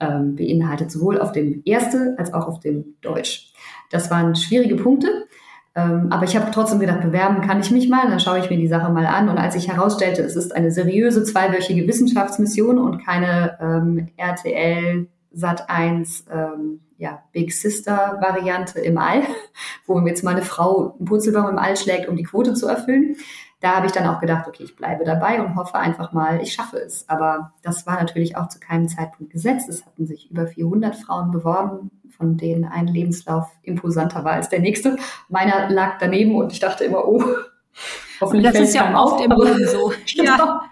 ähm, 0.00 0.36
beinhaltet, 0.36 0.90
sowohl 0.90 1.20
auf 1.20 1.32
dem 1.32 1.62
Erste 1.64 2.14
als 2.18 2.32
auch 2.32 2.46
auf 2.46 2.60
dem 2.60 2.96
Deutsch. 3.00 3.52
Das 3.90 4.10
waren 4.10 4.36
schwierige 4.36 4.76
Punkte, 4.76 5.26
ähm, 5.74 6.08
aber 6.10 6.24
ich 6.24 6.36
habe 6.36 6.50
trotzdem 6.50 6.80
gedacht, 6.80 7.02
bewerben 7.02 7.40
kann 7.40 7.60
ich 7.60 7.70
mich 7.70 7.88
mal, 7.88 8.08
dann 8.08 8.20
schaue 8.20 8.40
ich 8.40 8.50
mir 8.50 8.56
die 8.56 8.68
Sache 8.68 8.92
mal 8.92 9.06
an. 9.06 9.28
Und 9.28 9.38
als 9.38 9.54
ich 9.54 9.68
herausstellte, 9.68 10.22
es 10.22 10.34
ist 10.36 10.54
eine 10.54 10.70
seriöse 10.70 11.22
zweiwöchige 11.24 11.86
Wissenschaftsmission 11.86 12.78
und 12.78 13.04
keine 13.04 13.58
ähm, 13.60 14.08
RTL 14.16 15.08
Sat 15.30 15.70
1 15.70 16.26
ähm, 16.32 16.80
ja, 16.96 17.22
Big 17.32 17.52
Sister 17.52 18.18
Variante 18.20 18.80
im 18.80 18.98
All, 18.98 19.22
wo 19.86 20.00
jetzt 20.00 20.24
mal 20.24 20.32
eine 20.32 20.42
Frau 20.42 20.96
einen 20.98 21.04
Purzelbaum 21.06 21.48
im 21.50 21.58
All 21.58 21.76
schlägt, 21.76 22.08
um 22.08 22.16
die 22.16 22.24
Quote 22.24 22.54
zu 22.54 22.66
erfüllen. 22.66 23.16
Da 23.60 23.76
habe 23.76 23.86
ich 23.86 23.92
dann 23.92 24.06
auch 24.06 24.20
gedacht, 24.20 24.46
okay, 24.46 24.62
ich 24.62 24.76
bleibe 24.76 25.04
dabei 25.04 25.42
und 25.42 25.56
hoffe 25.56 25.74
einfach 25.74 26.12
mal, 26.12 26.40
ich 26.40 26.52
schaffe 26.52 26.78
es. 26.78 27.08
Aber 27.08 27.52
das 27.62 27.86
war 27.86 28.00
natürlich 28.00 28.36
auch 28.36 28.48
zu 28.48 28.60
keinem 28.60 28.88
Zeitpunkt 28.88 29.32
gesetzt. 29.32 29.68
Es 29.68 29.84
hatten 29.84 30.06
sich 30.06 30.30
über 30.30 30.46
400 30.46 30.94
Frauen 30.94 31.32
beworben, 31.32 31.90
von 32.16 32.36
denen 32.36 32.64
ein 32.64 32.86
Lebenslauf 32.86 33.50
imposanter 33.62 34.24
war 34.24 34.32
als 34.32 34.48
der 34.48 34.60
nächste. 34.60 34.96
Meiner 35.28 35.68
lag 35.70 35.98
daneben 35.98 36.36
und 36.36 36.52
ich 36.52 36.60
dachte 36.60 36.84
immer, 36.84 37.06
oh, 37.06 37.22
hoffentlich 38.20 38.52
das 38.52 38.60
ist 38.60 38.74
ja 38.74 38.96
oft 38.96 39.24
im 39.24 39.32
Leben 39.32 39.66
so. 39.66 39.92
ja. 40.06 40.62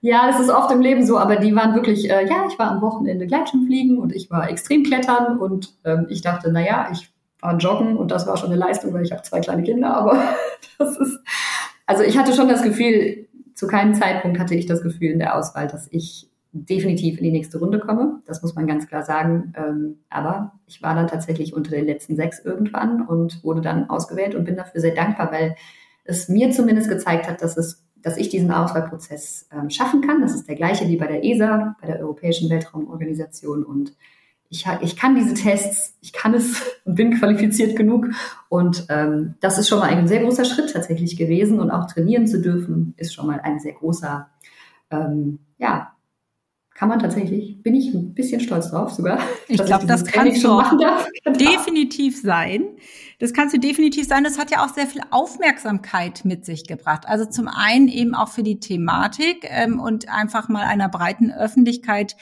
Ja, 0.00 0.28
das 0.28 0.40
ist 0.40 0.50
oft 0.50 0.70
im 0.70 0.80
Leben 0.80 1.04
so, 1.04 1.18
aber 1.18 1.36
die 1.36 1.54
waren 1.56 1.74
wirklich, 1.74 2.08
äh, 2.08 2.26
ja, 2.28 2.46
ich 2.48 2.58
war 2.58 2.70
am 2.70 2.80
Wochenende 2.80 3.26
Gleitschirmfliegen 3.26 3.98
und 3.98 4.14
ich 4.14 4.30
war 4.30 4.48
extrem 4.48 4.84
klettern 4.84 5.38
und 5.38 5.74
ähm, 5.84 6.06
ich 6.08 6.22
dachte, 6.22 6.52
naja, 6.52 6.88
ich 6.92 7.10
war 7.40 7.56
joggen 7.58 7.96
und 7.96 8.10
das 8.10 8.26
war 8.26 8.36
schon 8.36 8.50
eine 8.50 8.58
Leistung, 8.58 8.92
weil 8.92 9.04
ich 9.04 9.12
habe 9.12 9.22
zwei 9.22 9.40
kleine 9.40 9.62
Kinder, 9.62 9.96
aber 9.96 10.22
das 10.78 10.96
ist, 10.96 11.18
also 11.86 12.02
ich 12.02 12.18
hatte 12.18 12.32
schon 12.32 12.48
das 12.48 12.62
Gefühl, 12.62 13.26
zu 13.54 13.66
keinem 13.66 13.94
Zeitpunkt 13.94 14.38
hatte 14.38 14.54
ich 14.54 14.66
das 14.66 14.82
Gefühl 14.82 15.10
in 15.10 15.18
der 15.18 15.36
Auswahl, 15.36 15.66
dass 15.66 15.88
ich 15.90 16.28
definitiv 16.52 17.18
in 17.18 17.24
die 17.24 17.32
nächste 17.32 17.58
Runde 17.58 17.78
komme. 17.78 18.20
Das 18.26 18.42
muss 18.42 18.54
man 18.54 18.66
ganz 18.66 18.86
klar 18.86 19.02
sagen. 19.02 19.52
Ähm, 19.56 19.98
aber 20.08 20.52
ich 20.66 20.82
war 20.82 20.94
dann 20.94 21.08
tatsächlich 21.08 21.54
unter 21.54 21.72
den 21.72 21.86
letzten 21.86 22.16
sechs 22.16 22.38
irgendwann 22.38 23.06
und 23.06 23.42
wurde 23.44 23.60
dann 23.60 23.90
ausgewählt 23.90 24.34
und 24.34 24.44
bin 24.44 24.56
dafür 24.56 24.80
sehr 24.80 24.94
dankbar, 24.94 25.30
weil 25.32 25.56
es 26.04 26.28
mir 26.28 26.50
zumindest 26.50 26.88
gezeigt 26.88 27.28
hat, 27.28 27.42
dass 27.42 27.56
es 27.56 27.84
dass 28.02 28.16
ich 28.16 28.28
diesen 28.28 28.50
Auswahlprozess 28.50 29.48
ähm, 29.52 29.70
schaffen 29.70 30.02
kann. 30.02 30.22
Das 30.22 30.34
ist 30.34 30.48
der 30.48 30.54
gleiche 30.54 30.88
wie 30.88 30.96
bei 30.96 31.06
der 31.06 31.24
ESA, 31.24 31.76
bei 31.80 31.88
der 31.88 32.00
Europäischen 32.00 32.48
Weltraumorganisation. 32.48 33.64
Und 33.64 33.92
ich, 34.50 34.64
ich 34.80 34.96
kann 34.96 35.14
diese 35.14 35.34
Tests, 35.34 35.96
ich 36.00 36.12
kann 36.12 36.34
es 36.34 36.62
und 36.84 36.94
bin 36.94 37.18
qualifiziert 37.18 37.76
genug. 37.76 38.08
Und 38.48 38.86
ähm, 38.88 39.34
das 39.40 39.58
ist 39.58 39.68
schon 39.68 39.78
mal 39.78 39.90
ein 39.90 40.08
sehr 40.08 40.22
großer 40.22 40.44
Schritt 40.44 40.72
tatsächlich 40.72 41.16
gewesen. 41.16 41.60
Und 41.60 41.70
auch 41.70 41.86
trainieren 41.86 42.26
zu 42.26 42.40
dürfen, 42.40 42.94
ist 42.96 43.14
schon 43.14 43.26
mal 43.26 43.40
ein 43.40 43.58
sehr 43.58 43.74
großer, 43.74 44.28
ähm, 44.90 45.40
ja, 45.58 45.92
kann 46.74 46.88
man 46.88 47.00
tatsächlich, 47.00 47.60
bin 47.64 47.74
ich 47.74 47.92
ein 47.92 48.14
bisschen 48.14 48.40
stolz 48.40 48.70
drauf 48.70 48.92
sogar. 48.92 49.18
Ich 49.48 49.64
glaube, 49.64 49.86
das 49.86 50.04
kannst 50.04 50.44
du 50.44 50.50
auch 50.52 50.70
genau. 50.70 51.36
definitiv 51.36 52.20
sein. 52.20 52.68
Das 53.18 53.32
kannst 53.32 53.54
du 53.54 53.58
definitiv 53.58 54.06
sein. 54.06 54.22
Das 54.22 54.38
hat 54.38 54.52
ja 54.52 54.64
auch 54.64 54.72
sehr 54.72 54.86
viel 54.86 55.02
Aufmerksamkeit 55.10 56.24
mit 56.24 56.44
sich 56.44 56.68
gebracht. 56.68 57.02
Also 57.06 57.24
zum 57.24 57.48
einen 57.48 57.88
eben 57.88 58.14
auch 58.14 58.28
für 58.28 58.44
die 58.44 58.60
Thematik 58.60 59.44
ähm, 59.48 59.80
und 59.80 60.08
einfach 60.08 60.48
mal 60.48 60.64
einer 60.66 60.88
breiten 60.88 61.32
Öffentlichkeit 61.32 62.14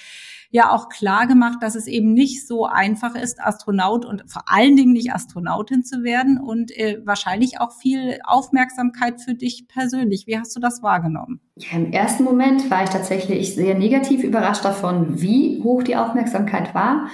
ja 0.56 0.72
auch 0.72 0.88
klar 0.88 1.26
gemacht, 1.26 1.58
dass 1.60 1.74
es 1.74 1.86
eben 1.86 2.14
nicht 2.14 2.46
so 2.46 2.64
einfach 2.64 3.14
ist, 3.14 3.40
Astronaut 3.40 4.06
und 4.06 4.24
vor 4.26 4.44
allen 4.46 4.74
Dingen 4.74 4.94
nicht 4.94 5.12
Astronautin 5.12 5.84
zu 5.84 6.02
werden 6.02 6.38
und 6.38 6.70
äh, 6.70 6.98
wahrscheinlich 7.04 7.60
auch 7.60 7.72
viel 7.72 8.18
Aufmerksamkeit 8.24 9.20
für 9.20 9.34
dich 9.34 9.68
persönlich. 9.68 10.26
Wie 10.26 10.38
hast 10.38 10.56
du 10.56 10.60
das 10.60 10.82
wahrgenommen? 10.82 11.40
Ja, 11.56 11.76
im 11.76 11.92
ersten 11.92 12.24
Moment 12.24 12.70
war 12.70 12.84
ich 12.84 12.88
tatsächlich 12.88 13.54
sehr 13.54 13.76
negativ 13.76 14.24
überrascht 14.24 14.64
davon, 14.64 15.20
wie 15.20 15.60
hoch 15.62 15.82
die 15.82 15.96
Aufmerksamkeit 15.96 16.74
war. 16.74 17.08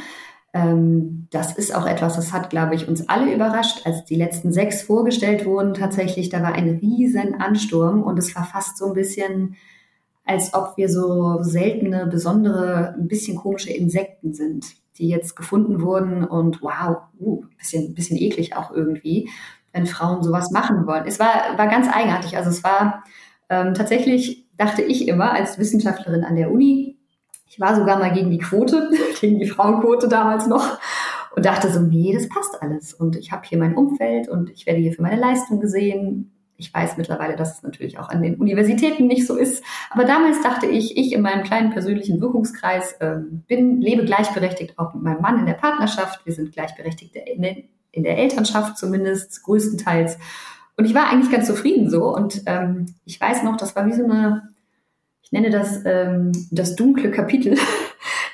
Ähm, 0.54 1.26
das 1.30 1.56
ist 1.56 1.74
auch 1.74 1.86
etwas, 1.86 2.14
das 2.14 2.32
hat, 2.32 2.48
glaube 2.48 2.76
ich, 2.76 2.86
uns 2.86 3.08
alle 3.08 3.34
überrascht, 3.34 3.84
als 3.86 4.04
die 4.04 4.14
letzten 4.14 4.52
sechs 4.52 4.82
vorgestellt 4.82 5.46
wurden. 5.46 5.74
Tatsächlich, 5.74 6.28
da 6.28 6.42
war 6.42 6.52
ein 6.52 6.78
riesen 6.80 7.40
Ansturm 7.40 8.04
und 8.04 8.20
es 8.20 8.36
war 8.36 8.44
fast 8.44 8.78
so 8.78 8.86
ein 8.86 8.92
bisschen 8.92 9.56
als 10.24 10.54
ob 10.54 10.76
wir 10.76 10.88
so 10.88 11.42
seltene, 11.42 12.06
besondere, 12.06 12.94
ein 12.96 13.08
bisschen 13.08 13.36
komische 13.36 13.72
Insekten 13.72 14.34
sind, 14.34 14.66
die 14.98 15.08
jetzt 15.08 15.34
gefunden 15.36 15.80
wurden 15.80 16.24
und 16.24 16.62
wow, 16.62 16.98
uh, 17.18 17.44
bisschen, 17.58 17.94
bisschen 17.94 18.16
eklig 18.16 18.56
auch 18.56 18.70
irgendwie, 18.70 19.28
wenn 19.72 19.86
Frauen 19.86 20.22
sowas 20.22 20.50
machen 20.50 20.86
wollen. 20.86 21.04
Es 21.06 21.18
war, 21.18 21.56
war 21.56 21.66
ganz 21.66 21.88
eigenartig. 21.92 22.36
Also 22.36 22.50
es 22.50 22.62
war 22.62 23.02
ähm, 23.48 23.74
tatsächlich, 23.74 24.46
dachte 24.56 24.82
ich 24.82 25.08
immer 25.08 25.32
als 25.32 25.58
Wissenschaftlerin 25.58 26.24
an 26.24 26.36
der 26.36 26.50
Uni, 26.50 26.98
ich 27.46 27.60
war 27.60 27.76
sogar 27.76 27.98
mal 27.98 28.12
gegen 28.12 28.30
die 28.30 28.38
Quote, 28.38 28.90
gegen 29.20 29.38
die 29.38 29.46
Frauenquote 29.46 30.08
damals 30.08 30.46
noch 30.46 30.78
und 31.36 31.44
dachte 31.44 31.70
so, 31.70 31.80
nee, 31.80 32.12
das 32.14 32.28
passt 32.28 32.62
alles. 32.62 32.94
Und 32.94 33.16
ich 33.16 33.32
habe 33.32 33.46
hier 33.46 33.58
mein 33.58 33.74
Umfeld 33.74 34.28
und 34.28 34.50
ich 34.50 34.66
werde 34.66 34.80
hier 34.80 34.92
für 34.92 35.02
meine 35.02 35.20
Leistung 35.20 35.60
gesehen. 35.60 36.31
Ich 36.56 36.72
weiß 36.72 36.96
mittlerweile, 36.96 37.34
dass 37.34 37.56
es 37.56 37.62
natürlich 37.62 37.98
auch 37.98 38.08
an 38.08 38.22
den 38.22 38.36
Universitäten 38.36 39.06
nicht 39.06 39.26
so 39.26 39.36
ist. 39.36 39.64
Aber 39.90 40.04
damals 40.04 40.42
dachte 40.42 40.66
ich, 40.66 40.96
ich 40.96 41.12
in 41.12 41.22
meinem 41.22 41.42
kleinen 41.42 41.70
persönlichen 41.70 42.20
Wirkungskreis 42.20 42.92
äh, 43.00 43.16
bin, 43.48 43.80
lebe 43.80 44.04
gleichberechtigt 44.04 44.78
auch 44.78 44.94
mit 44.94 45.02
meinem 45.02 45.20
Mann 45.20 45.38
in 45.38 45.46
der 45.46 45.54
Partnerschaft. 45.54 46.24
Wir 46.24 46.32
sind 46.32 46.52
gleichberechtigt 46.52 47.16
in 47.16 47.42
der, 47.42 47.56
in 47.90 48.04
der 48.04 48.18
Elternschaft 48.18 48.78
zumindest, 48.78 49.42
größtenteils. 49.42 50.18
Und 50.76 50.84
ich 50.84 50.94
war 50.94 51.10
eigentlich 51.10 51.30
ganz 51.30 51.46
zufrieden 51.46 51.90
so. 51.90 52.14
Und 52.14 52.42
ähm, 52.46 52.94
ich 53.04 53.20
weiß 53.20 53.42
noch, 53.42 53.56
das 53.56 53.76
war 53.76 53.86
wie 53.86 53.92
so 53.92 54.04
eine, 54.04 54.48
ich 55.22 55.32
nenne 55.32 55.50
das 55.50 55.82
ähm, 55.84 56.32
das 56.50 56.76
dunkle 56.76 57.10
Kapitel. 57.10 57.58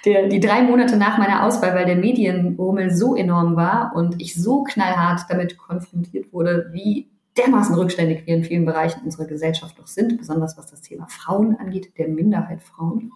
Der, 0.05 0.29
die 0.29 0.39
drei 0.39 0.63
Monate 0.63 0.97
nach 0.97 1.19
meiner 1.19 1.45
Auswahl, 1.45 1.75
weil 1.75 1.85
der 1.85 1.97
Medienrummel 1.97 2.95
so 2.95 3.17
enorm 3.17 3.57
war 3.57 3.97
und 3.97 4.23
ich 4.23 4.41
so 4.41 4.63
knallhart 4.63 5.23
damit 5.29 5.59
konfrontiert 5.59 6.33
wurde, 6.33 6.71
wie 6.73 7.11
dermaßen 7.39 7.75
rückständig 7.75 8.27
wir 8.27 8.37
in 8.37 8.45
vielen 8.45 8.65
Bereichen 8.65 9.01
unserer 9.05 9.27
Gesellschaft 9.27 9.79
noch 9.79 9.87
sind, 9.87 10.19
besonders 10.19 10.59
was 10.59 10.67
das 10.67 10.83
Thema 10.83 11.07
Frauen 11.09 11.57
angeht, 11.57 11.97
der 11.97 12.09
Minderheit 12.09 12.63
Frauen. 12.63 13.13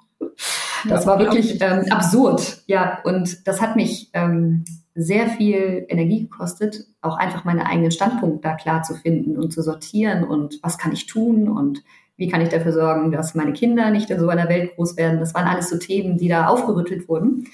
Das 0.88 1.06
war 1.06 1.18
wirklich 1.18 1.60
ähm, 1.60 1.84
absurd, 1.90 2.62
ja. 2.66 3.00
Und 3.04 3.46
das 3.46 3.60
hat 3.60 3.76
mich 3.76 4.10
ähm, 4.14 4.64
sehr 4.94 5.28
viel 5.28 5.86
Energie 5.88 6.22
gekostet, 6.22 6.86
auch 7.00 7.16
einfach 7.16 7.44
meine 7.44 7.66
eigenen 7.66 7.90
Standpunkte 7.90 8.40
da 8.42 8.54
klar 8.54 8.82
zu 8.82 8.94
finden 8.94 9.36
und 9.36 9.52
zu 9.52 9.62
sortieren 9.62 10.24
und 10.24 10.58
was 10.62 10.78
kann 10.78 10.92
ich 10.92 11.06
tun 11.06 11.48
und 11.48 11.82
wie 12.16 12.28
kann 12.28 12.40
ich 12.40 12.50
dafür 12.50 12.72
sorgen, 12.72 13.10
dass 13.10 13.34
meine 13.34 13.52
Kinder 13.52 13.90
nicht 13.90 14.10
in 14.10 14.20
so 14.20 14.28
einer 14.28 14.48
Welt 14.48 14.76
groß 14.76 14.96
werden. 14.96 15.18
Das 15.18 15.34
waren 15.34 15.46
alles 15.46 15.70
so 15.70 15.78
Themen, 15.78 16.18
die 16.18 16.28
da 16.28 16.46
aufgerüttelt 16.46 17.08
wurden 17.08 17.46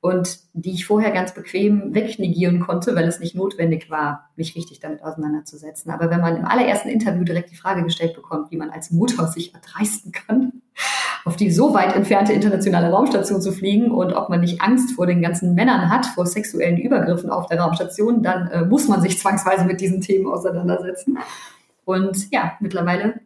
und 0.00 0.38
die 0.54 0.72
ich 0.72 0.86
vorher 0.86 1.10
ganz 1.10 1.34
bequem 1.34 1.94
wegnegieren 1.94 2.60
konnte, 2.60 2.96
weil 2.96 3.06
es 3.06 3.20
nicht 3.20 3.34
notwendig 3.34 3.90
war, 3.90 4.30
mich 4.34 4.56
richtig 4.56 4.80
damit 4.80 5.02
auseinanderzusetzen. 5.02 5.92
Aber 5.92 6.08
wenn 6.08 6.20
man 6.20 6.36
im 6.36 6.46
allerersten 6.46 6.88
Interview 6.88 7.22
direkt 7.22 7.50
die 7.50 7.56
Frage 7.56 7.82
gestellt 7.82 8.14
bekommt, 8.14 8.50
wie 8.50 8.56
man 8.56 8.70
als 8.70 8.90
Mutter 8.90 9.26
sich 9.26 9.52
erdreisten 9.54 10.12
kann, 10.12 10.62
auf 11.26 11.36
die 11.36 11.50
so 11.50 11.74
weit 11.74 11.94
entfernte 11.94 12.32
internationale 12.32 12.90
Raumstation 12.90 13.42
zu 13.42 13.52
fliegen 13.52 13.90
und 13.90 14.14
ob 14.14 14.30
man 14.30 14.40
nicht 14.40 14.62
Angst 14.62 14.92
vor 14.92 15.06
den 15.06 15.20
ganzen 15.20 15.54
Männern 15.54 15.90
hat, 15.90 16.06
vor 16.06 16.24
sexuellen 16.24 16.78
Übergriffen 16.78 17.28
auf 17.28 17.46
der 17.46 17.60
Raumstation, 17.60 18.22
dann 18.22 18.48
äh, 18.48 18.64
muss 18.64 18.88
man 18.88 19.02
sich 19.02 19.18
zwangsweise 19.18 19.66
mit 19.66 19.82
diesen 19.82 20.00
Themen 20.00 20.26
auseinandersetzen. 20.26 21.18
Und 21.84 22.30
ja, 22.30 22.52
mittlerweile 22.60 23.20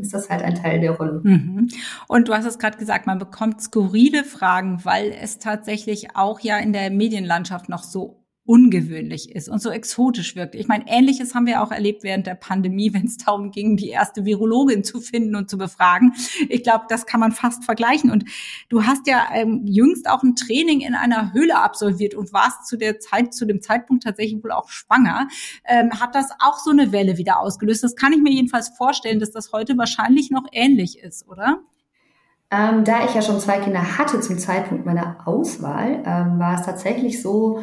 ist 0.00 0.14
das 0.14 0.28
halt 0.28 0.42
ein 0.42 0.54
Teil 0.54 0.80
der 0.80 0.92
Rolle. 0.92 1.20
Mhm. 1.22 1.68
Und 2.08 2.28
du 2.28 2.34
hast 2.34 2.46
es 2.46 2.58
gerade 2.58 2.78
gesagt, 2.78 3.06
man 3.06 3.18
bekommt 3.18 3.60
skurrile 3.60 4.24
Fragen, 4.24 4.84
weil 4.84 5.12
es 5.12 5.38
tatsächlich 5.38 6.16
auch 6.16 6.40
ja 6.40 6.58
in 6.58 6.72
der 6.72 6.90
Medienlandschaft 6.90 7.68
noch 7.68 7.82
so 7.82 8.24
ungewöhnlich 8.48 9.34
ist 9.34 9.50
und 9.50 9.60
so 9.60 9.68
exotisch 9.68 10.34
wirkt. 10.34 10.54
Ich 10.54 10.68
meine, 10.68 10.84
ähnliches 10.88 11.34
haben 11.34 11.44
wir 11.44 11.62
auch 11.62 11.70
erlebt 11.70 12.02
während 12.02 12.26
der 12.26 12.34
Pandemie, 12.34 12.90
wenn 12.94 13.04
es 13.04 13.18
darum 13.18 13.50
ging, 13.50 13.76
die 13.76 13.90
erste 13.90 14.24
Virologin 14.24 14.84
zu 14.84 15.00
finden 15.00 15.36
und 15.36 15.50
zu 15.50 15.58
befragen. 15.58 16.14
Ich 16.48 16.62
glaube, 16.62 16.86
das 16.88 17.04
kann 17.04 17.20
man 17.20 17.32
fast 17.32 17.64
vergleichen. 17.64 18.10
Und 18.10 18.24
du 18.70 18.86
hast 18.86 19.06
ja 19.06 19.28
ähm, 19.34 19.66
jüngst 19.66 20.08
auch 20.08 20.22
ein 20.22 20.34
Training 20.34 20.80
in 20.80 20.94
einer 20.94 21.34
Höhle 21.34 21.58
absolviert 21.58 22.14
und 22.14 22.32
warst 22.32 22.66
zu 22.66 22.78
der 22.78 23.00
Zeit, 23.00 23.34
zu 23.34 23.44
dem 23.44 23.60
Zeitpunkt 23.60 24.04
tatsächlich 24.04 24.42
wohl 24.42 24.52
auch 24.52 24.70
schwanger. 24.70 25.28
Ähm, 25.66 26.00
hat 26.00 26.14
das 26.14 26.30
auch 26.38 26.58
so 26.58 26.70
eine 26.70 26.90
Welle 26.90 27.18
wieder 27.18 27.40
ausgelöst? 27.40 27.84
Das 27.84 27.96
kann 27.96 28.14
ich 28.14 28.22
mir 28.22 28.32
jedenfalls 28.32 28.70
vorstellen, 28.70 29.20
dass 29.20 29.30
das 29.30 29.52
heute 29.52 29.76
wahrscheinlich 29.76 30.30
noch 30.30 30.46
ähnlich 30.52 30.98
ist, 31.00 31.28
oder? 31.28 31.58
Ähm, 32.50 32.84
da 32.84 33.04
ich 33.04 33.14
ja 33.14 33.20
schon 33.20 33.40
zwei 33.40 33.58
Kinder 33.58 33.98
hatte 33.98 34.20
zum 34.20 34.38
Zeitpunkt 34.38 34.86
meiner 34.86 35.18
Auswahl, 35.26 36.02
ähm, 36.06 36.38
war 36.38 36.54
es 36.54 36.64
tatsächlich 36.64 37.20
so, 37.20 37.60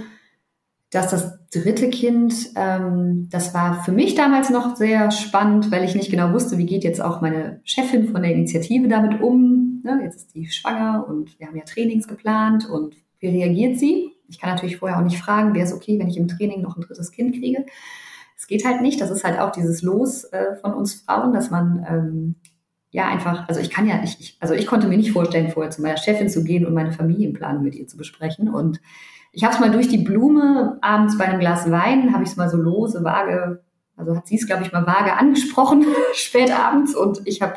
dass 0.95 1.09
das 1.09 1.37
dritte 1.51 1.89
Kind, 1.89 2.51
ähm, 2.55 3.27
das 3.29 3.53
war 3.53 3.83
für 3.83 3.91
mich 3.91 4.15
damals 4.15 4.49
noch 4.49 4.77
sehr 4.77 5.11
spannend, 5.11 5.69
weil 5.69 5.83
ich 5.83 5.93
nicht 5.93 6.09
genau 6.09 6.31
wusste, 6.31 6.57
wie 6.57 6.65
geht 6.65 6.85
jetzt 6.85 7.01
auch 7.01 7.19
meine 7.19 7.59
Chefin 7.65 8.07
von 8.07 8.21
der 8.21 8.31
Initiative 8.31 8.87
damit 8.87 9.21
um. 9.21 9.81
Ne, 9.83 9.99
jetzt 10.03 10.15
ist 10.15 10.35
die 10.35 10.47
schwanger 10.47 11.05
und 11.07 11.37
wir 11.37 11.47
haben 11.47 11.57
ja 11.57 11.63
Trainings 11.65 12.07
geplant 12.07 12.69
und 12.69 12.95
wie 13.19 13.27
reagiert 13.27 13.77
sie? 13.77 14.11
Ich 14.29 14.39
kann 14.39 14.49
natürlich 14.51 14.77
vorher 14.77 14.97
auch 14.97 15.03
nicht 15.03 15.17
fragen, 15.17 15.53
wäre 15.53 15.65
es 15.65 15.73
okay, 15.73 15.99
wenn 15.99 16.07
ich 16.07 16.17
im 16.17 16.29
Training 16.29 16.61
noch 16.61 16.77
ein 16.77 16.81
drittes 16.81 17.11
Kind 17.11 17.33
kriege. 17.33 17.65
Es 18.37 18.47
geht 18.47 18.65
halt 18.65 18.81
nicht. 18.81 19.01
Das 19.01 19.11
ist 19.11 19.23
halt 19.23 19.39
auch 19.39 19.51
dieses 19.51 19.81
Los 19.81 20.23
äh, 20.23 20.55
von 20.61 20.73
uns 20.73 20.95
Frauen, 20.95 21.33
dass 21.33 21.51
man 21.51 21.85
ähm, 21.87 22.35
ja 22.91 23.07
einfach, 23.07 23.47
also 23.49 23.59
ich 23.59 23.69
kann 23.69 23.87
ja, 23.87 24.01
ich, 24.03 24.19
ich, 24.19 24.37
also 24.39 24.53
ich 24.53 24.65
konnte 24.65 24.87
mir 24.87 24.97
nicht 24.97 25.11
vorstellen, 25.11 25.51
vorher 25.51 25.71
zu 25.71 25.81
meiner 25.81 25.97
Chefin 25.97 26.29
zu 26.29 26.43
gehen 26.43 26.65
und 26.65 26.73
meine 26.73 26.93
Familienplanung 26.93 27.63
mit 27.63 27.75
ihr 27.75 27.87
zu 27.87 27.97
besprechen 27.97 28.49
und 28.49 28.79
ich 29.35 29.43
habe 29.43 29.53
es 29.53 29.59
mal 29.59 29.69
durch 29.69 29.89
die 29.89 29.97
Blume 29.97 30.77
abends 30.81 31.17
bei 31.17 31.25
einem 31.25 31.39
Glas 31.39 31.69
Wein, 31.69 32.13
habe 32.13 32.23
ich 32.23 32.29
es 32.29 32.37
mal 32.37 32.49
so 32.49 32.55
lose, 32.55 33.03
vage, 33.03 33.61
also 33.97 34.15
hat 34.15 34.27
sie 34.27 34.35
es, 34.35 34.47
glaube 34.47 34.63
ich, 34.63 34.71
mal 34.71 34.87
vage 34.87 35.13
angesprochen, 35.13 35.85
spät 36.13 36.57
abends. 36.57 36.95
Und 36.95 37.21
ich 37.25 37.41
habe 37.41 37.55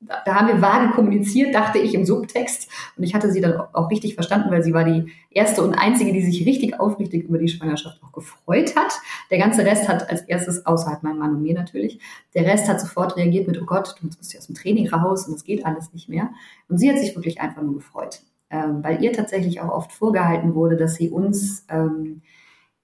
da 0.00 0.34
haben 0.36 0.46
wir 0.46 0.62
vage 0.62 0.92
kommuniziert, 0.92 1.54
dachte 1.54 1.78
ich 1.78 1.92
im 1.92 2.04
Subtext. 2.04 2.70
Und 2.96 3.02
ich 3.02 3.14
hatte 3.14 3.32
sie 3.32 3.40
dann 3.40 3.60
auch 3.72 3.90
richtig 3.90 4.14
verstanden, 4.14 4.50
weil 4.50 4.62
sie 4.62 4.72
war 4.72 4.84
die 4.84 5.10
erste 5.30 5.62
und 5.62 5.74
einzige, 5.74 6.12
die 6.12 6.22
sich 6.22 6.46
richtig 6.46 6.78
aufrichtig 6.78 7.24
über 7.24 7.38
die 7.38 7.48
Schwangerschaft 7.48 8.00
auch 8.02 8.12
gefreut 8.12 8.76
hat. 8.76 8.92
Der 9.32 9.38
ganze 9.38 9.64
Rest 9.64 9.88
hat 9.88 10.08
als 10.08 10.22
erstes, 10.22 10.64
außerhalb 10.66 11.02
mein 11.02 11.18
Mann 11.18 11.34
und 11.34 11.42
mir 11.42 11.54
natürlich, 11.54 11.98
der 12.34 12.44
Rest 12.44 12.68
hat 12.68 12.80
sofort 12.80 13.16
reagiert 13.16 13.48
mit, 13.48 13.60
oh 13.60 13.66
Gott, 13.66 13.96
du 14.00 14.06
musst 14.06 14.32
ja 14.32 14.38
aus 14.38 14.46
dem 14.46 14.54
Training 14.54 14.88
raus 14.88 15.26
und 15.26 15.34
es 15.34 15.42
geht 15.42 15.66
alles 15.66 15.92
nicht 15.92 16.08
mehr. 16.08 16.30
Und 16.68 16.78
sie 16.78 16.88
hat 16.90 16.98
sich 16.98 17.16
wirklich 17.16 17.40
einfach 17.40 17.62
nur 17.62 17.74
gefreut, 17.74 18.20
ähm, 18.50 18.82
weil 18.82 19.02
ihr 19.02 19.12
tatsächlich 19.12 19.60
auch 19.60 19.70
oft 19.70 19.92
vorgehalten 19.92 20.54
wurde, 20.54 20.76
dass 20.76 20.94
sie 20.94 21.10
uns 21.10 21.66
ähm, 21.68 22.22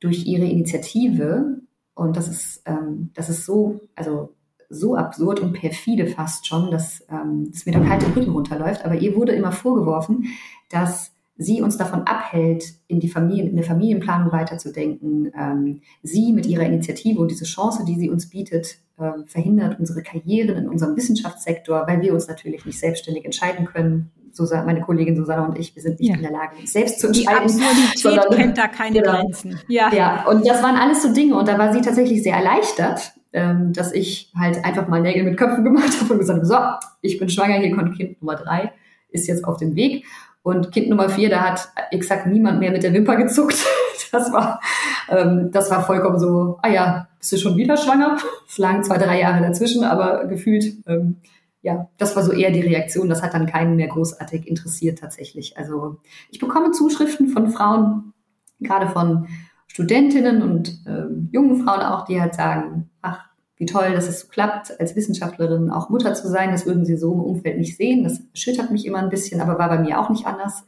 durch 0.01 0.27
ihre 0.27 0.45
Initiative, 0.45 1.61
und 1.95 2.17
das 2.17 2.29
ist, 2.29 2.63
ähm, 2.67 3.11
das 3.15 3.29
ist 3.29 3.47
so, 3.47 3.81
also 3.95 4.35
so 4.69 4.97
absurd 4.97 5.41
und 5.41 5.53
perfide 5.53 6.07
fast 6.07 6.47
schon, 6.47 6.71
dass 6.71 7.05
ähm, 7.11 7.51
es 7.53 7.67
mir 7.67 7.73
dann 7.73 7.87
kalt 7.87 8.03
den 8.03 8.13
Rücken 8.13 8.33
runterläuft. 8.33 8.85
Aber 8.85 8.97
ihr 8.97 9.15
wurde 9.15 9.33
immer 9.33 9.53
vorgeworfen, 9.53 10.27
dass 10.71 11.13
sie 11.37 11.63
uns 11.63 11.77
davon 11.77 12.03
abhält, 12.03 12.75
in 12.87 13.01
die 13.01 13.09
Familien, 13.09 13.49
in 13.49 13.57
der 13.57 13.65
Familienplanung 13.65 14.33
weiterzudenken. 14.33 15.33
Ähm, 15.37 15.81
sie 16.03 16.33
mit 16.33 16.47
ihrer 16.47 16.65
Initiative 16.65 17.21
und 17.21 17.31
diese 17.31 17.45
Chance, 17.45 17.85
die 17.85 17.97
sie 17.97 18.11
uns 18.11 18.29
bietet, 18.29 18.79
äh, 18.99 19.13
verhindert 19.27 19.81
unsere 19.81 20.03
Karrieren 20.03 20.57
in 20.57 20.69
unserem 20.69 20.97
Wissenschaftssektor, 20.97 21.87
weil 21.87 22.03
wir 22.03 22.15
uns 22.15 22.29
natürlich 22.29 22.65
nicht 22.65 22.79
selbstständig 22.79 23.25
entscheiden 23.25 23.67
können. 23.67 24.13
Susanne, 24.35 24.65
meine 24.67 24.81
Kollegin 24.81 25.17
Susanne 25.17 25.47
und 25.47 25.59
ich, 25.59 25.75
wir 25.75 25.83
sind 25.83 26.01
nicht 26.01 26.11
ja. 26.11 26.17
in 26.17 26.23
der 26.23 26.33
Lage, 26.33 26.57
selbst 26.65 27.01
zu 27.01 27.09
entscheiden. 27.09 27.49
Die 27.49 27.63
Absurdität 27.63 28.37
kennt 28.37 28.59
da 28.59 28.69
keine 28.69 29.01
genau. 29.01 29.13
Grenzen. 29.13 29.61
Ja. 29.69 29.93
ja, 29.93 30.27
und 30.29 30.47
das 30.47 30.63
waren 30.63 30.77
alles 30.77 31.03
so 31.03 31.13
Dinge 31.13 31.37
und 31.37 31.49
da 31.49 31.59
war 31.59 31.73
sie 31.73 31.81
tatsächlich 31.81 32.23
sehr 32.23 32.37
erleichtert, 32.37 33.13
ähm, 33.33 33.73
dass 33.73 33.93
ich 33.93 34.33
halt 34.39 34.65
einfach 34.65 34.89
mal 34.89 35.01
Nägel 35.01 35.25
mit 35.25 35.37
Köpfen 35.37 35.65
gemacht 35.65 36.01
habe 36.01 36.13
und 36.13 36.19
gesagt 36.19 36.39
habe, 36.39 36.47
so, 36.47 36.89
ich 37.01 37.19
bin 37.19 37.29
schwanger, 37.29 37.55
hier 37.55 37.75
kommt 37.75 37.97
Kind 37.97 38.21
Nummer 38.23 38.37
drei, 38.37 38.73
ist 39.11 39.27
jetzt 39.27 39.45
auf 39.45 39.57
dem 39.59 39.75
Weg. 39.75 40.05
Und 40.43 40.73
Kind 40.73 40.91
Nummer 40.91 41.09
vier, 41.09 41.31
da 41.31 41.41
hat 41.41 41.69
exakt 41.91 42.27
niemand 42.27 42.61
mehr 42.61 42.71
mit 42.71 42.83
der 42.83 42.93
Wimper 42.93 43.17
gezuckt. 43.17 43.57
Das 44.13 44.33
war, 44.33 44.61
ähm, 45.09 45.51
das 45.51 45.73
war 45.73 45.85
vollkommen 45.85 46.21
so, 46.21 46.59
ah 46.63 46.69
ja, 46.69 47.09
bist 47.19 47.33
du 47.33 47.37
schon 47.37 47.57
wieder 47.57 47.77
schwanger? 47.77 48.17
Es 48.47 48.59
lagen 48.59 48.85
zwei, 48.85 48.97
drei 48.97 49.19
Jahre 49.19 49.43
dazwischen, 49.43 49.83
aber 49.83 50.27
gefühlt, 50.27 50.73
ähm, 50.87 51.17
ja, 51.65 51.89
das 51.97 52.15
war 52.15 52.23
so 52.23 52.31
eher 52.31 52.51
die 52.51 52.61
Reaktion. 52.61 53.09
Das 53.09 53.23
hat 53.23 53.33
dann 53.33 53.47
keinen 53.47 53.77
mehr 53.77 53.89
großartig 53.89 54.47
interessiert 54.47 54.99
tatsächlich. 54.99 55.57
Also 55.57 55.97
ich 56.31 56.39
bekomme 56.39 56.73
Zuschriften 56.73 57.29
von 57.29 57.49
Frauen, 57.49 58.13
gerade 58.61 58.87
von 58.87 59.29
Studentinnen 59.67 60.43
und 60.43 60.83
ähm, 60.87 61.31
jungen 61.33 61.65
Frauen 61.65 61.81
auch, 61.81 62.05
die 62.05 62.21
halt 62.21 62.35
sagen, 62.35 62.91
ach, 63.01 63.31
wie 63.57 63.65
toll, 63.65 63.93
dass 63.95 64.09
es 64.09 64.21
so 64.21 64.29
klappt, 64.29 64.79
als 64.79 64.95
Wissenschaftlerin 64.95 65.71
auch 65.71 65.89
Mutter 65.89 66.13
zu 66.13 66.29
sein. 66.29 66.51
Das 66.51 66.67
würden 66.67 66.85
sie 66.85 66.99
so 66.99 67.15
im 67.15 67.21
Umfeld 67.21 67.57
nicht 67.57 67.79
sehen. 67.79 68.05
Das 68.05 68.21
erschüttert 68.35 68.71
mich 68.71 68.85
immer 68.85 68.99
ein 68.99 69.09
bisschen, 69.09 69.41
aber 69.41 69.59
war 69.59 69.71
bei 69.71 69.79
mir 69.79 69.99
auch 69.99 70.11
nicht 70.11 70.27
anders. 70.27 70.67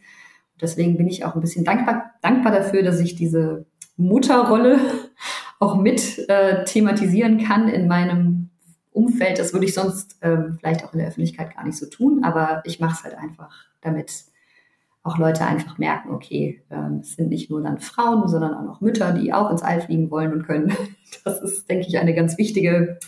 Deswegen 0.58 0.96
bin 0.96 1.08
ich 1.08 1.26
auch 1.26 1.34
ein 1.34 1.42
bisschen 1.42 1.66
dankbar, 1.66 2.12
dankbar 2.22 2.52
dafür, 2.52 2.82
dass 2.82 3.00
ich 3.00 3.16
diese 3.16 3.66
Mutterrolle 3.98 4.78
auch 5.60 5.76
mit 5.76 6.26
äh, 6.30 6.64
thematisieren 6.64 7.36
kann 7.36 7.68
in 7.68 7.86
meinem 7.86 8.35
Umfeld. 8.96 9.38
Das 9.38 9.52
würde 9.52 9.66
ich 9.66 9.74
sonst 9.74 10.18
ähm, 10.22 10.56
vielleicht 10.58 10.84
auch 10.84 10.92
in 10.92 10.98
der 10.98 11.08
Öffentlichkeit 11.08 11.54
gar 11.54 11.64
nicht 11.64 11.76
so 11.76 11.86
tun, 11.86 12.24
aber 12.24 12.62
ich 12.64 12.80
mache 12.80 12.94
es 12.94 13.04
halt 13.04 13.16
einfach, 13.16 13.54
damit 13.80 14.24
auch 15.02 15.18
Leute 15.18 15.44
einfach 15.44 15.78
merken, 15.78 16.10
okay, 16.10 16.62
ähm, 16.70 16.98
es 17.02 17.14
sind 17.14 17.28
nicht 17.28 17.48
nur 17.48 17.62
dann 17.62 17.78
Frauen, 17.78 18.26
sondern 18.26 18.54
auch 18.54 18.64
noch 18.64 18.80
Mütter, 18.80 19.12
die 19.12 19.32
auch 19.32 19.50
ins 19.50 19.62
All 19.62 19.80
fliegen 19.80 20.10
wollen 20.10 20.32
und 20.32 20.42
können. 20.42 20.72
Das 21.24 21.40
ist, 21.40 21.70
denke 21.70 21.86
ich, 21.88 21.98
eine 21.98 22.14
ganz 22.14 22.36
wichtige 22.36 22.98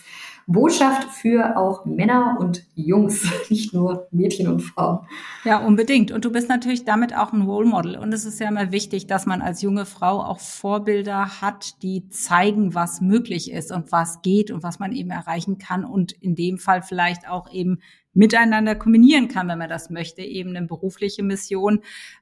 Botschaft 0.51 1.09
für 1.11 1.57
auch 1.57 1.85
Männer 1.85 2.37
und 2.39 2.65
Jungs, 2.73 3.23
nicht 3.49 3.71
nur 3.71 4.07
Mädchen 4.09 4.47
und 4.47 4.61
Frauen. 4.61 5.05
Ja, 5.43 5.59
unbedingt. 5.59 6.11
Und 6.11 6.25
du 6.25 6.31
bist 6.31 6.49
natürlich 6.49 6.85
damit 6.85 7.15
auch 7.15 7.31
ein 7.31 7.43
Role 7.43 7.67
Model. 7.67 7.95
Und 7.95 8.11
es 8.13 8.25
ist 8.25 8.39
ja 8.39 8.47
immer 8.47 8.71
wichtig, 8.71 9.05
dass 9.05 9.27
man 9.27 9.43
als 9.43 9.61
junge 9.61 9.85
Frau 9.85 10.23
auch 10.23 10.39
Vorbilder 10.39 11.39
hat, 11.41 11.83
die 11.83 12.09
zeigen, 12.09 12.73
was 12.73 12.99
möglich 12.99 13.51
ist 13.51 13.71
und 13.71 13.91
was 13.91 14.23
geht 14.23 14.49
und 14.49 14.63
was 14.63 14.79
man 14.79 14.91
eben 14.91 15.11
erreichen 15.11 15.59
kann 15.59 15.85
und 15.85 16.13
in 16.13 16.33
dem 16.33 16.57
Fall 16.57 16.81
vielleicht 16.81 17.29
auch 17.29 17.51
eben 17.51 17.77
miteinander 18.13 18.73
kombinieren 18.73 19.27
kann, 19.27 19.47
wenn 19.49 19.59
man 19.59 19.69
das 19.69 19.91
möchte, 19.91 20.23
eben 20.23 20.55
eine 20.55 20.65
berufliche 20.65 21.21
Mission 21.21 21.81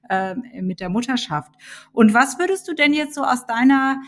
äh, 0.09 0.35
mit 0.61 0.81
der 0.81 0.89
Mutterschaft. 0.89 1.53
Und 1.93 2.13
was 2.13 2.37
würdest 2.37 2.67
du 2.67 2.73
denn 2.73 2.91
jetzt 2.91 3.15
so 3.15 3.23
aus 3.23 3.45
deiner 3.45 4.01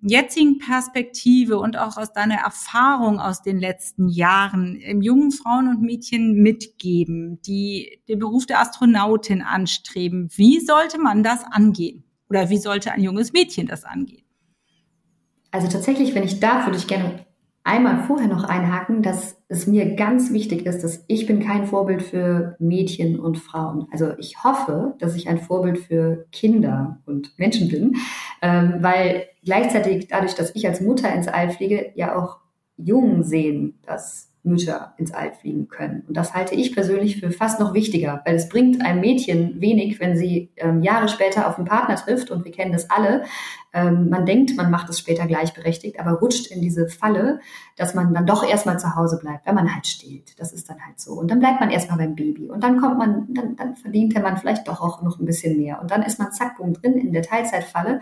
jetzigen 0.00 0.58
Perspektive 0.58 1.58
und 1.58 1.76
auch 1.76 1.96
aus 1.96 2.12
deiner 2.12 2.36
Erfahrung 2.36 3.18
aus 3.18 3.42
den 3.42 3.58
letzten 3.58 4.08
Jahren 4.08 4.78
jungen 5.02 5.32
Frauen 5.32 5.68
und 5.68 5.82
Mädchen 5.82 6.42
mitgeben, 6.42 7.40
die 7.42 8.00
den 8.08 8.18
Beruf 8.18 8.46
der 8.46 8.60
Astronautin 8.60 9.42
anstreben? 9.42 10.28
Wie 10.36 10.60
sollte 10.60 10.98
man 10.98 11.22
das 11.22 11.44
angehen? 11.44 12.04
Oder 12.28 12.50
wie 12.50 12.58
sollte 12.58 12.92
ein 12.92 13.02
junges 13.02 13.32
Mädchen 13.32 13.66
das 13.66 13.84
angehen? 13.84 14.24
Also 15.50 15.68
tatsächlich, 15.68 16.14
wenn 16.14 16.24
ich 16.24 16.40
darf, 16.40 16.66
würde 16.66 16.78
ich 16.78 16.86
gerne 16.86 17.25
einmal 17.66 18.04
vorher 18.04 18.28
noch 18.28 18.44
einhaken, 18.44 19.02
dass 19.02 19.42
es 19.48 19.66
mir 19.66 19.96
ganz 19.96 20.32
wichtig 20.32 20.66
ist, 20.66 20.84
dass 20.84 21.04
ich 21.08 21.26
bin 21.26 21.40
kein 21.40 21.66
Vorbild 21.66 22.00
für 22.00 22.54
Mädchen 22.60 23.18
und 23.18 23.38
Frauen. 23.38 23.88
Also 23.90 24.16
ich 24.18 24.44
hoffe, 24.44 24.94
dass 25.00 25.16
ich 25.16 25.28
ein 25.28 25.38
Vorbild 25.38 25.78
für 25.78 26.26
Kinder 26.30 27.00
und 27.06 27.36
Menschen 27.38 27.68
bin, 27.68 27.96
ähm, 28.40 28.76
weil 28.80 29.24
gleichzeitig 29.44 30.06
dadurch, 30.06 30.34
dass 30.34 30.54
ich 30.54 30.66
als 30.68 30.80
Mutter 30.80 31.12
ins 31.12 31.26
All 31.26 31.50
fliege, 31.50 31.90
ja 31.96 32.16
auch 32.16 32.38
Jungen 32.76 33.24
sehen, 33.24 33.80
dass 33.84 34.32
Mütter 34.46 34.94
ins 34.96 35.12
All 35.12 35.32
fliegen 35.32 35.68
können. 35.68 36.04
Und 36.08 36.16
das 36.16 36.34
halte 36.34 36.54
ich 36.54 36.74
persönlich 36.74 37.20
für 37.20 37.30
fast 37.30 37.60
noch 37.60 37.74
wichtiger, 37.74 38.22
weil 38.24 38.36
es 38.36 38.48
bringt 38.48 38.84
einem 38.84 39.00
Mädchen 39.00 39.60
wenig, 39.60 40.00
wenn 40.00 40.16
sie 40.16 40.50
ähm, 40.56 40.82
Jahre 40.82 41.08
später 41.08 41.48
auf 41.48 41.58
einen 41.58 41.66
Partner 41.66 41.96
trifft 41.96 42.30
und 42.30 42.44
wir 42.44 42.52
kennen 42.52 42.72
das 42.72 42.90
alle. 42.90 43.24
Ähm, 43.72 44.08
man 44.08 44.24
denkt, 44.24 44.56
man 44.56 44.70
macht 44.70 44.88
es 44.88 44.98
später 44.98 45.26
gleichberechtigt, 45.26 46.00
aber 46.00 46.12
rutscht 46.12 46.46
in 46.46 46.62
diese 46.62 46.88
Falle, 46.88 47.40
dass 47.76 47.94
man 47.94 48.14
dann 48.14 48.24
doch 48.24 48.48
erstmal 48.48 48.78
zu 48.78 48.96
Hause 48.96 49.18
bleibt, 49.20 49.46
wenn 49.46 49.54
man 49.54 49.74
halt 49.74 49.86
stillt. 49.86 50.40
Das 50.40 50.52
ist 50.52 50.70
dann 50.70 50.78
halt 50.86 50.98
so. 50.98 51.12
Und 51.12 51.30
dann 51.30 51.40
bleibt 51.40 51.60
man 51.60 51.70
erstmal 51.70 51.98
beim 51.98 52.14
Baby 52.14 52.48
und 52.48 52.64
dann 52.64 52.80
kommt 52.80 52.98
man, 52.98 53.26
dann, 53.34 53.56
dann 53.56 53.74
verdient 53.76 54.14
Mann 54.22 54.38
vielleicht 54.38 54.66
doch 54.66 54.80
auch 54.80 55.02
noch 55.02 55.18
ein 55.18 55.26
bisschen 55.26 55.58
mehr. 55.58 55.80
Und 55.80 55.90
dann 55.90 56.02
ist 56.02 56.18
man 56.18 56.32
zack, 56.32 56.56
boom, 56.56 56.72
drin 56.72 56.94
in 56.94 57.12
der 57.12 57.22
Teilzeitfalle 57.22 58.00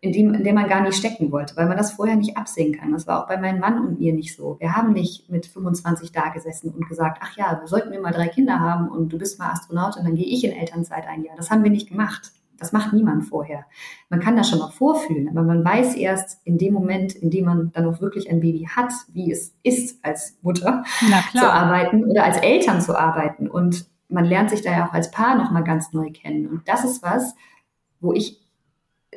in 0.00 0.12
dem, 0.12 0.34
in 0.34 0.44
dem 0.44 0.54
man 0.54 0.68
gar 0.68 0.80
nicht 0.82 0.96
stecken 0.96 1.32
wollte, 1.32 1.56
weil 1.56 1.66
man 1.66 1.76
das 1.76 1.92
vorher 1.92 2.16
nicht 2.16 2.36
absehen 2.36 2.76
kann. 2.78 2.92
Das 2.92 3.06
war 3.06 3.22
auch 3.22 3.28
bei 3.28 3.36
meinem 3.36 3.58
Mann 3.58 3.84
und 3.84 3.98
mir 3.98 4.12
nicht 4.12 4.36
so. 4.36 4.56
Wir 4.60 4.76
haben 4.76 4.92
nicht 4.92 5.28
mit 5.28 5.46
25 5.46 6.12
da 6.12 6.28
gesessen 6.28 6.70
und 6.70 6.88
gesagt, 6.88 7.18
ach 7.22 7.36
ja, 7.36 7.58
wir 7.60 7.66
sollten 7.66 7.90
wir 7.90 8.00
mal 8.00 8.12
drei 8.12 8.28
Kinder 8.28 8.60
haben 8.60 8.88
und 8.88 9.12
du 9.12 9.18
bist 9.18 9.38
mal 9.38 9.50
Astronaut 9.50 9.96
und 9.96 10.04
dann 10.04 10.14
gehe 10.14 10.26
ich 10.26 10.44
in 10.44 10.52
Elternzeit 10.52 11.06
ein 11.08 11.24
Jahr. 11.24 11.36
Das 11.36 11.50
haben 11.50 11.64
wir 11.64 11.70
nicht 11.70 11.88
gemacht. 11.88 12.32
Das 12.58 12.72
macht 12.72 12.92
niemand 12.92 13.24
vorher. 13.24 13.64
Man 14.08 14.18
kann 14.18 14.36
das 14.36 14.50
schon 14.50 14.58
mal 14.58 14.70
vorfühlen, 14.70 15.28
aber 15.28 15.42
man 15.42 15.64
weiß 15.64 15.94
erst 15.94 16.40
in 16.44 16.58
dem 16.58 16.74
Moment, 16.74 17.14
in 17.14 17.30
dem 17.30 17.44
man 17.44 17.70
dann 17.72 17.86
auch 17.86 18.00
wirklich 18.00 18.28
ein 18.30 18.40
Baby 18.40 18.68
hat, 18.68 18.92
wie 19.12 19.30
es 19.30 19.54
ist, 19.62 20.04
als 20.04 20.36
Mutter 20.42 20.82
zu 21.32 21.52
arbeiten 21.52 22.04
oder 22.04 22.24
als 22.24 22.38
Eltern 22.38 22.80
zu 22.80 22.98
arbeiten. 22.98 23.48
Und 23.48 23.86
man 24.08 24.24
lernt 24.24 24.50
sich 24.50 24.62
da 24.62 24.72
ja 24.72 24.88
auch 24.88 24.92
als 24.92 25.12
Paar 25.12 25.36
nochmal 25.36 25.62
ganz 25.62 25.92
neu 25.92 26.10
kennen. 26.10 26.48
Und 26.48 26.66
das 26.66 26.84
ist 26.84 27.02
was, 27.02 27.36
wo 28.00 28.12
ich 28.12 28.40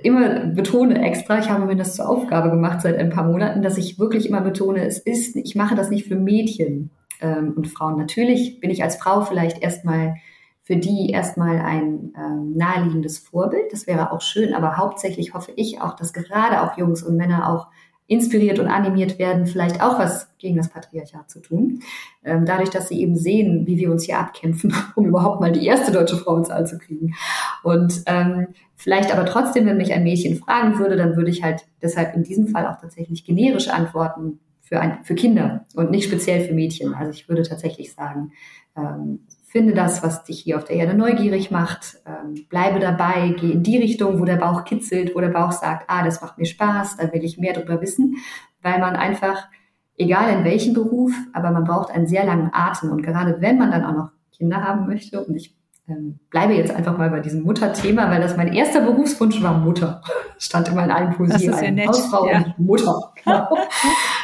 immer 0.04 0.46
betone 0.46 1.02
extra, 1.02 1.40
ich 1.40 1.50
habe 1.50 1.66
mir 1.66 1.76
das 1.76 1.96
zur 1.96 2.10
Aufgabe 2.10 2.50
gemacht 2.50 2.82
seit 2.82 2.98
ein 2.98 3.10
paar 3.10 3.26
Monaten, 3.26 3.62
dass 3.62 3.78
ich 3.78 4.00
wirklich 4.00 4.28
immer 4.28 4.42
betone, 4.42 4.86
es 4.86 5.00
ist, 5.00 5.36
ich 5.36 5.56
mache 5.56 5.76
das 5.76 5.90
nicht 5.90 6.08
für 6.08 6.16
Mädchen 6.16 6.92
ähm, 7.22 7.54
und 7.56 7.68
Frauen. 7.68 7.98
Natürlich 7.98 8.60
bin 8.60 8.70
ich 8.70 8.84
als 8.84 8.98
Frau 8.98 9.22
vielleicht 9.22 9.62
erstmal 9.62 10.16
für 10.64 10.76
die 10.76 11.10
erstmal 11.10 11.60
ein 11.60 12.14
ähm, 12.16 12.54
naheliegendes 12.54 13.18
Vorbild. 13.18 13.72
Das 13.72 13.88
wäre 13.88 14.12
auch 14.12 14.22
schön, 14.22 14.54
aber 14.54 14.78
hauptsächlich 14.78 15.34
hoffe 15.34 15.52
ich 15.56 15.82
auch, 15.82 15.96
dass 15.96 16.14
gerade 16.14 16.62
auch 16.62 16.78
Jungs 16.78 17.04
und 17.04 17.18
Männer 17.18 17.50
auch 17.50 17.68
inspiriert 18.12 18.60
und 18.60 18.68
animiert 18.68 19.20
werden, 19.20 19.46
vielleicht 19.46 19.82
auch 19.82 19.98
was 19.98 20.28
gegen 20.38 20.58
das 20.58 20.68
Patriarchat 20.68 21.30
zu 21.30 21.40
tun. 21.40 21.82
Ähm, 22.26 22.46
dadurch, 22.46 22.70
dass 22.70 22.90
sie 22.90 23.00
eben 23.00 23.16
sehen, 23.16 23.66
wie 23.68 23.78
wir 23.78 23.90
uns 23.90 24.04
hier 24.04 24.20
abkämpfen, 24.20 24.74
um 24.96 25.06
überhaupt 25.06 25.40
mal 25.40 25.54
die 25.54 25.66
erste 25.66 25.94
deutsche 25.94 26.18
Frau 26.18 26.36
ins 26.36 26.50
All 26.50 26.68
zu 26.68 26.78
kriegen. 26.78 27.16
Und 27.64 28.04
ähm, 28.08 28.48
vielleicht 28.76 29.14
aber 29.14 29.26
trotzdem, 29.26 29.66
wenn 29.66 29.78
mich 29.78 29.94
ein 29.94 30.04
Mädchen 30.04 30.36
fragen 30.36 30.78
würde, 30.78 30.98
dann 30.98 31.16
würde 31.16 31.30
ich 31.32 31.42
halt 31.42 31.62
deshalb 31.82 32.14
in 32.14 32.24
diesem 32.24 32.48
Fall 32.48 32.68
auch 32.68 32.82
tatsächlich 32.82 33.24
generisch 33.24 33.70
antworten 33.70 34.40
für, 34.62 34.82
ein, 34.82 35.00
für 35.04 35.16
Kinder 35.16 35.64
und 35.76 35.90
nicht 35.90 36.04
speziell 36.04 36.46
für 36.46 36.54
Mädchen. 36.54 36.94
Also 36.94 37.12
ich 37.12 37.30
würde 37.30 37.44
tatsächlich 37.44 37.94
sagen, 37.94 38.34
ähm, 38.76 39.20
Finde 39.52 39.74
das, 39.74 40.02
was 40.02 40.24
dich 40.24 40.40
hier 40.40 40.56
auf 40.56 40.64
der 40.64 40.78
Erde 40.78 40.94
neugierig 40.94 41.52
macht. 41.52 41.98
Ähm, 42.06 42.46
bleibe 42.48 42.80
dabei, 42.80 43.36
geh 43.38 43.52
in 43.52 43.64
die 43.64 43.78
Richtung, 43.78 44.18
wo 44.22 44.24
der 44.24 44.38
Bauch 44.38 44.64
kitzelt, 44.64 45.14
wo 45.14 45.20
der 45.20 45.28
Bauch 45.28 45.52
sagt, 45.52 45.90
ah, 45.90 46.06
das 46.06 46.22
macht 46.22 46.38
mir 46.38 46.46
Spaß, 46.46 46.96
da 46.96 47.12
will 47.12 47.22
ich 47.26 47.38
mehr 47.38 47.52
darüber 47.52 47.82
wissen, 47.82 48.16
weil 48.62 48.80
man 48.80 48.96
einfach, 48.96 49.50
egal 49.98 50.38
in 50.38 50.46
welchem 50.46 50.74
Beruf, 50.74 51.12
aber 51.34 51.52
man 51.52 51.66
braucht 51.66 51.92
einen 51.92 52.08
sehr 52.08 52.24
langen 52.24 52.50
Atem. 52.54 52.92
Und 52.92 53.02
gerade 53.02 53.42
wenn 53.42 53.58
man 53.58 53.72
dann 53.72 53.84
auch 53.84 53.94
noch 53.94 54.12
Kinder 54.32 54.64
haben 54.64 54.88
möchte, 54.88 55.22
und 55.22 55.36
ich 55.36 55.54
ähm, 55.90 56.20
bleibe 56.30 56.54
jetzt 56.54 56.74
einfach 56.74 56.98
mal 56.98 57.10
bei 57.10 57.20
diesem 57.20 57.44
Mutterthema, 57.44 58.10
weil 58.10 58.22
das 58.22 58.38
mein 58.38 58.54
erster 58.54 58.80
Berufswunsch 58.80 59.44
war, 59.44 59.58
Mutter. 59.58 60.02
Stand 60.38 60.70
immer 60.70 60.86
in 60.86 60.92
allen 60.92 61.14
Poesien. 61.14 61.52
Ist 61.52 61.62
ja. 61.62 61.88
Hausfrau 61.88 62.30
ja. 62.30 62.38
und 62.38 62.60
Mutter. 62.60 63.12
Genau. 63.26 63.50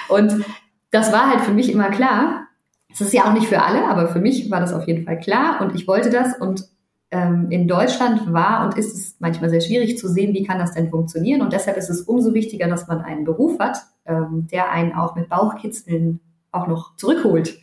und 0.07 0.45
das 0.91 1.11
war 1.11 1.29
halt 1.29 1.41
für 1.41 1.51
mich 1.51 1.69
immer 1.69 1.89
klar, 1.89 2.46
Es 2.91 3.01
ist 3.01 3.13
ja 3.13 3.25
auch 3.25 3.33
nicht 3.33 3.47
für 3.47 3.61
alle, 3.61 3.85
aber 3.85 4.07
für 4.07 4.19
mich 4.19 4.49
war 4.49 4.59
das 4.59 4.73
auf 4.73 4.87
jeden 4.87 5.05
Fall 5.05 5.19
klar 5.19 5.61
und 5.61 5.75
ich 5.75 5.87
wollte 5.87 6.09
das 6.09 6.37
und 6.39 6.63
ähm, 7.11 7.47
in 7.51 7.67
Deutschland 7.67 8.33
war 8.33 8.65
und 8.65 8.77
ist 8.77 8.93
es 8.93 9.15
manchmal 9.19 9.49
sehr 9.49 9.61
schwierig 9.61 9.97
zu 9.97 10.07
sehen, 10.07 10.33
wie 10.33 10.43
kann 10.43 10.59
das 10.59 10.73
denn 10.73 10.89
funktionieren 10.89 11.41
und 11.41 11.53
deshalb 11.53 11.77
ist 11.77 11.89
es 11.89 12.01
umso 12.01 12.33
wichtiger, 12.33 12.67
dass 12.67 12.87
man 12.87 13.01
einen 13.01 13.23
Beruf 13.23 13.59
hat, 13.59 13.77
ähm, 14.05 14.47
der 14.51 14.71
einen 14.71 14.93
auch 14.93 15.15
mit 15.15 15.29
Bauchkitzeln 15.29 16.19
auch 16.51 16.67
noch 16.67 16.95
zurückholt 16.95 17.59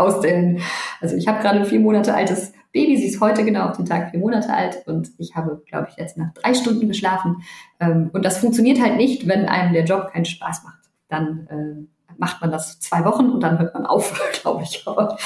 aus 0.00 0.20
den, 0.20 0.60
also 1.00 1.16
ich 1.16 1.28
habe 1.28 1.40
gerade 1.40 1.60
ein 1.60 1.66
vier 1.66 1.80
Monate 1.80 2.14
altes 2.14 2.52
Baby, 2.72 2.96
sie 2.96 3.08
ist 3.08 3.20
heute 3.20 3.44
genau 3.44 3.68
auf 3.68 3.76
den 3.76 3.86
Tag 3.86 4.10
vier 4.10 4.20
Monate 4.20 4.52
alt 4.52 4.86
und 4.86 5.10
ich 5.18 5.34
habe, 5.34 5.62
glaube 5.66 5.88
ich, 5.90 5.96
jetzt 5.96 6.16
nach 6.16 6.32
drei 6.34 6.54
Stunden 6.54 6.86
geschlafen. 6.86 7.42
Ähm, 7.80 8.10
und 8.12 8.24
das 8.24 8.38
funktioniert 8.38 8.80
halt 8.80 8.96
nicht, 8.96 9.26
wenn 9.26 9.46
einem 9.46 9.72
der 9.72 9.84
Job 9.84 10.12
keinen 10.12 10.24
Spaß 10.24 10.62
macht. 10.62 10.78
Dann 11.08 11.46
äh, 11.48 11.99
macht 12.20 12.40
man 12.40 12.52
das 12.52 12.78
zwei 12.78 13.04
Wochen 13.04 13.30
und 13.30 13.42
dann 13.42 13.58
hört 13.58 13.74
man 13.74 13.86
auf, 13.86 14.20
glaube 14.42 14.62
ich. 14.62 14.82
Aber 14.86 15.16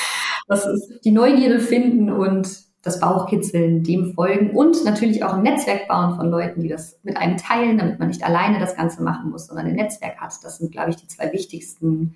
das 0.48 0.64
ist 0.66 1.04
die 1.04 1.10
Neugierde 1.10 1.60
finden 1.60 2.10
und 2.10 2.64
das 2.82 3.00
Bauchkitzeln, 3.00 3.82
dem 3.82 4.12
folgen 4.12 4.50
und 4.50 4.84
natürlich 4.84 5.24
auch 5.24 5.32
ein 5.32 5.42
Netzwerk 5.42 5.88
bauen 5.88 6.16
von 6.16 6.30
Leuten, 6.30 6.60
die 6.60 6.68
das 6.68 7.00
mit 7.02 7.16
einem 7.16 7.38
teilen, 7.38 7.78
damit 7.78 7.98
man 7.98 8.08
nicht 8.08 8.22
alleine 8.22 8.58
das 8.60 8.76
Ganze 8.76 9.02
machen 9.02 9.30
muss, 9.30 9.46
sondern 9.46 9.66
ein 9.66 9.74
Netzwerk 9.74 10.18
hat. 10.20 10.34
Das 10.42 10.58
sind, 10.58 10.70
glaube 10.70 10.90
ich, 10.90 10.96
die 10.96 11.08
zwei 11.08 11.32
wichtigsten 11.32 12.14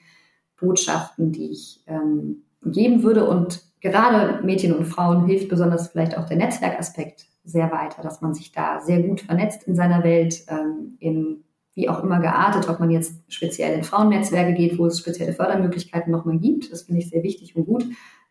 Botschaften, 0.60 1.32
die 1.32 1.50
ich 1.52 1.82
ähm, 1.86 2.42
geben 2.62 3.02
würde. 3.02 3.26
Und 3.26 3.62
gerade 3.80 4.44
Mädchen 4.44 4.74
und 4.74 4.84
Frauen 4.84 5.26
hilft 5.26 5.48
besonders 5.48 5.88
vielleicht 5.88 6.18
auch 6.18 6.26
der 6.26 6.36
Netzwerkaspekt 6.36 7.26
sehr 7.44 7.72
weiter, 7.72 8.02
dass 8.02 8.20
man 8.20 8.34
sich 8.34 8.52
da 8.52 8.80
sehr 8.80 9.02
gut 9.02 9.22
vernetzt 9.22 9.62
in 9.64 9.74
seiner 9.74 10.04
Welt, 10.04 10.44
ähm, 10.48 10.98
in 10.98 11.44
wie 11.78 11.88
auch 11.88 12.02
immer 12.02 12.18
geartet, 12.18 12.68
ob 12.68 12.80
man 12.80 12.90
jetzt 12.90 13.22
speziell 13.28 13.72
in 13.72 13.84
Frauennetzwerke 13.84 14.52
geht, 14.52 14.78
wo 14.78 14.86
es 14.86 14.98
spezielle 14.98 15.32
Fördermöglichkeiten 15.32 16.10
nochmal 16.10 16.38
gibt. 16.38 16.72
Das 16.72 16.82
finde 16.82 17.00
ich 17.00 17.08
sehr 17.08 17.22
wichtig 17.22 17.54
und 17.54 17.66
gut. 17.66 17.84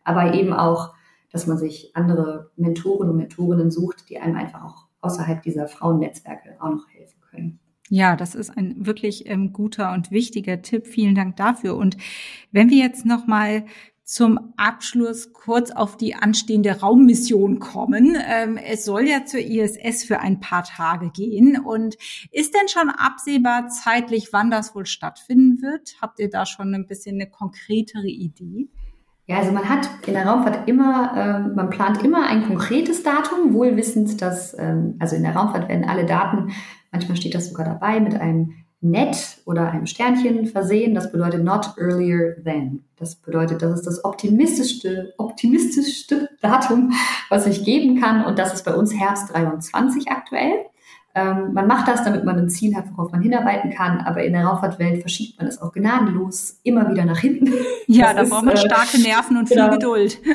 Aber 0.04 0.34
eben 0.34 0.52
auch, 0.52 0.94
dass 1.32 1.46
man 1.46 1.56
sich 1.56 1.90
andere 1.94 2.50
Mentoren 2.56 3.08
und 3.08 3.16
Mentorinnen 3.16 3.70
sucht, 3.70 4.10
die 4.10 4.18
einem 4.18 4.36
einfach 4.36 4.62
auch 4.64 4.86
außerhalb 5.00 5.40
dieser 5.40 5.66
Frauennetzwerke 5.66 6.56
auch 6.60 6.70
noch 6.70 6.88
helfen 6.90 7.20
können. 7.30 7.58
Ja, 7.88 8.16
das 8.16 8.34
ist 8.34 8.54
ein 8.54 8.84
wirklich 8.84 9.30
ähm, 9.30 9.54
guter 9.54 9.94
und 9.94 10.10
wichtiger 10.10 10.60
Tipp. 10.60 10.86
Vielen 10.86 11.14
Dank 11.14 11.36
dafür. 11.36 11.74
Und 11.74 11.96
wenn 12.52 12.68
wir 12.68 12.76
jetzt 12.76 13.06
noch 13.06 13.26
mal 13.26 13.64
zum 14.08 14.54
Abschluss 14.56 15.34
kurz 15.34 15.70
auf 15.70 15.98
die 15.98 16.14
anstehende 16.14 16.80
Raummission 16.80 17.58
kommen. 17.58 18.16
Ähm, 18.26 18.56
es 18.56 18.86
soll 18.86 19.02
ja 19.02 19.26
zur 19.26 19.40
ISS 19.40 20.02
für 20.04 20.20
ein 20.20 20.40
paar 20.40 20.64
Tage 20.64 21.10
gehen. 21.10 21.60
Und 21.60 21.96
ist 22.32 22.54
denn 22.54 22.68
schon 22.68 22.88
absehbar 22.88 23.68
zeitlich, 23.68 24.32
wann 24.32 24.50
das 24.50 24.74
wohl 24.74 24.86
stattfinden 24.86 25.60
wird? 25.60 25.96
Habt 26.00 26.20
ihr 26.20 26.30
da 26.30 26.46
schon 26.46 26.74
ein 26.74 26.86
bisschen 26.86 27.16
eine 27.16 27.28
konkretere 27.28 28.06
Idee? 28.06 28.70
Ja, 29.26 29.40
also 29.40 29.52
man 29.52 29.68
hat 29.68 29.90
in 30.06 30.14
der 30.14 30.24
Raumfahrt 30.24 30.66
immer, 30.66 31.12
äh, 31.14 31.54
man 31.54 31.68
plant 31.68 32.02
immer 32.02 32.26
ein 32.26 32.46
konkretes 32.46 33.02
Datum, 33.02 33.52
wohl 33.52 33.76
wissend, 33.76 34.22
dass, 34.22 34.58
ähm, 34.58 34.96
also 35.00 35.16
in 35.16 35.22
der 35.22 35.36
Raumfahrt 35.36 35.68
werden 35.68 35.84
alle 35.84 36.06
Daten, 36.06 36.50
manchmal 36.92 37.18
steht 37.18 37.34
das 37.34 37.50
sogar 37.50 37.66
dabei, 37.66 38.00
mit 38.00 38.14
einem 38.14 38.54
Net 38.80 39.38
oder 39.44 39.70
einem 39.70 39.86
Sternchen 39.86 40.46
versehen. 40.46 40.94
Das 40.94 41.10
bedeutet 41.10 41.42
not 41.42 41.74
earlier 41.78 42.36
than. 42.44 42.84
Das 42.96 43.16
bedeutet, 43.16 43.60
das 43.62 43.72
ist 43.72 43.86
das 43.86 44.04
optimistischste, 44.04 45.14
optimistischste 45.18 46.28
Datum, 46.42 46.92
was 47.28 47.46
ich 47.46 47.64
geben 47.64 48.00
kann. 48.00 48.24
Und 48.24 48.38
das 48.38 48.54
ist 48.54 48.64
bei 48.64 48.74
uns 48.74 48.94
Herbst 48.94 49.32
23 49.32 50.10
aktuell. 50.10 50.66
Ähm, 51.14 51.52
man 51.54 51.66
macht 51.66 51.88
das, 51.88 52.04
damit 52.04 52.24
man 52.24 52.38
ein 52.38 52.48
Ziel 52.48 52.76
hat, 52.76 52.84
worauf 52.92 53.10
man 53.10 53.22
hinarbeiten 53.22 53.72
kann. 53.72 54.00
Aber 54.00 54.22
in 54.22 54.32
der 54.32 54.44
Raumfahrtwelt 54.44 55.00
verschiebt 55.00 55.38
man 55.38 55.48
es 55.48 55.60
auch 55.60 55.72
gnadenlos 55.72 56.60
immer 56.62 56.88
wieder 56.90 57.04
nach 57.04 57.18
hinten. 57.18 57.52
Ja, 57.90 58.12
das 58.12 58.28
da 58.28 58.34
braucht 58.34 58.44
man 58.44 58.54
äh, 58.54 58.58
starke 58.58 59.00
Nerven 59.00 59.38
und 59.38 59.48
genau. 59.48 59.64
viel 59.64 59.78
Geduld. 59.78 60.18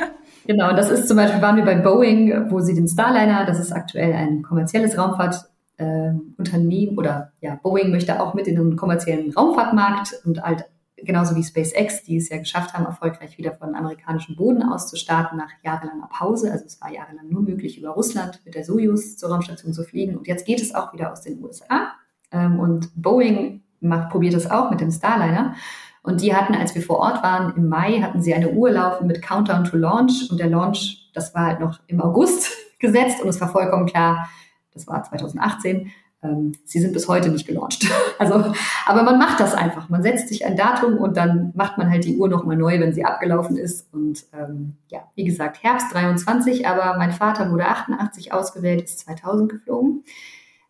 Genau, 0.46 0.76
das 0.76 0.90
ist 0.90 1.08
zum 1.08 1.16
Beispiel, 1.16 1.40
waren 1.40 1.56
wir 1.56 1.64
bei 1.64 1.76
Boeing, 1.76 2.50
wo 2.50 2.60
sie 2.60 2.74
den 2.74 2.86
Starliner, 2.86 3.46
das 3.46 3.58
ist 3.58 3.72
aktuell 3.72 4.12
ein 4.12 4.42
kommerzielles 4.42 4.98
Raumfahrt, 4.98 5.36
äh, 5.76 6.12
Unternehmen 6.36 6.96
oder 6.98 7.32
ja, 7.40 7.58
Boeing 7.62 7.90
möchte 7.90 8.20
auch 8.20 8.34
mit 8.34 8.46
in 8.46 8.56
den 8.56 8.76
kommerziellen 8.76 9.32
Raumfahrtmarkt 9.32 10.20
und 10.24 10.42
halt 10.42 10.66
genauso 11.04 11.36
wie 11.36 11.42
SpaceX, 11.42 12.02
die 12.02 12.16
es 12.16 12.28
ja 12.28 12.38
geschafft 12.38 12.74
haben, 12.74 12.84
erfolgreich 12.84 13.38
wieder 13.38 13.52
von 13.52 13.74
amerikanischem 13.74 14.36
Boden 14.36 14.62
aus 14.62 14.88
zu 14.88 14.96
starten 14.96 15.36
nach 15.36 15.50
jahrelanger 15.62 16.08
Pause. 16.10 16.50
Also 16.50 16.64
es 16.66 16.80
war 16.80 16.92
jahrelang 16.92 17.28
nur 17.28 17.42
möglich, 17.42 17.78
über 17.78 17.90
Russland 17.90 18.40
mit 18.44 18.54
der 18.54 18.64
Soyuz 18.64 19.16
zur 19.16 19.30
Raumstation 19.30 19.72
zu 19.72 19.84
fliegen. 19.84 20.16
Und 20.16 20.26
jetzt 20.26 20.46
geht 20.46 20.60
es 20.60 20.74
auch 20.74 20.92
wieder 20.92 21.12
aus 21.12 21.22
den 21.22 21.42
USA. 21.42 21.92
Ähm, 22.30 22.58
und 22.58 22.90
Boeing 22.94 23.62
macht, 23.80 24.10
probiert 24.10 24.34
es 24.34 24.50
auch 24.50 24.70
mit 24.70 24.80
dem 24.80 24.90
Starliner. 24.90 25.54
Und 26.02 26.20
die 26.20 26.34
hatten, 26.34 26.54
als 26.54 26.74
wir 26.74 26.82
vor 26.82 26.98
Ort 26.98 27.22
waren, 27.22 27.56
im 27.56 27.68
Mai, 27.68 28.00
hatten 28.02 28.20
sie 28.20 28.34
eine 28.34 28.50
Uhr 28.50 28.70
laufen 28.70 29.06
mit 29.06 29.22
Countdown 29.22 29.64
to 29.64 29.76
Launch. 29.76 30.28
Und 30.30 30.38
der 30.38 30.48
Launch, 30.48 31.10
das 31.14 31.34
war 31.34 31.46
halt 31.46 31.60
noch 31.60 31.80
im 31.86 32.00
August 32.00 32.50
gesetzt. 32.78 33.22
Und 33.22 33.28
es 33.28 33.40
war 33.40 33.48
vollkommen 33.48 33.86
klar, 33.86 34.28
das 34.74 34.86
war 34.86 35.02
2018, 35.02 35.90
ähm, 36.24 36.52
sie 36.64 36.80
sind 36.80 36.92
bis 36.92 37.06
heute 37.08 37.28
nicht 37.28 37.46
gelauncht. 37.46 37.86
Also, 38.16 38.54
aber 38.86 39.02
man 39.02 39.18
macht 39.18 39.40
das 39.40 39.54
einfach. 39.54 39.88
Man 39.88 40.02
setzt 40.02 40.28
sich 40.28 40.46
ein 40.46 40.56
Datum 40.56 40.98
und 40.98 41.16
dann 41.16 41.50
macht 41.56 41.78
man 41.78 41.90
halt 41.90 42.04
die 42.04 42.16
Uhr 42.16 42.28
nochmal 42.28 42.56
neu, 42.56 42.78
wenn 42.78 42.92
sie 42.92 43.04
abgelaufen 43.04 43.56
ist. 43.56 43.92
Und 43.92 44.24
ähm, 44.32 44.76
ja, 44.86 45.00
wie 45.16 45.24
gesagt, 45.24 45.62
Herbst 45.64 45.92
23, 45.92 46.66
aber 46.66 46.96
mein 46.96 47.10
Vater 47.10 47.50
wurde 47.50 47.66
88 47.66 48.32
ausgewählt, 48.32 48.82
ist 48.82 49.00
2000 49.00 49.50
geflogen. 49.50 50.04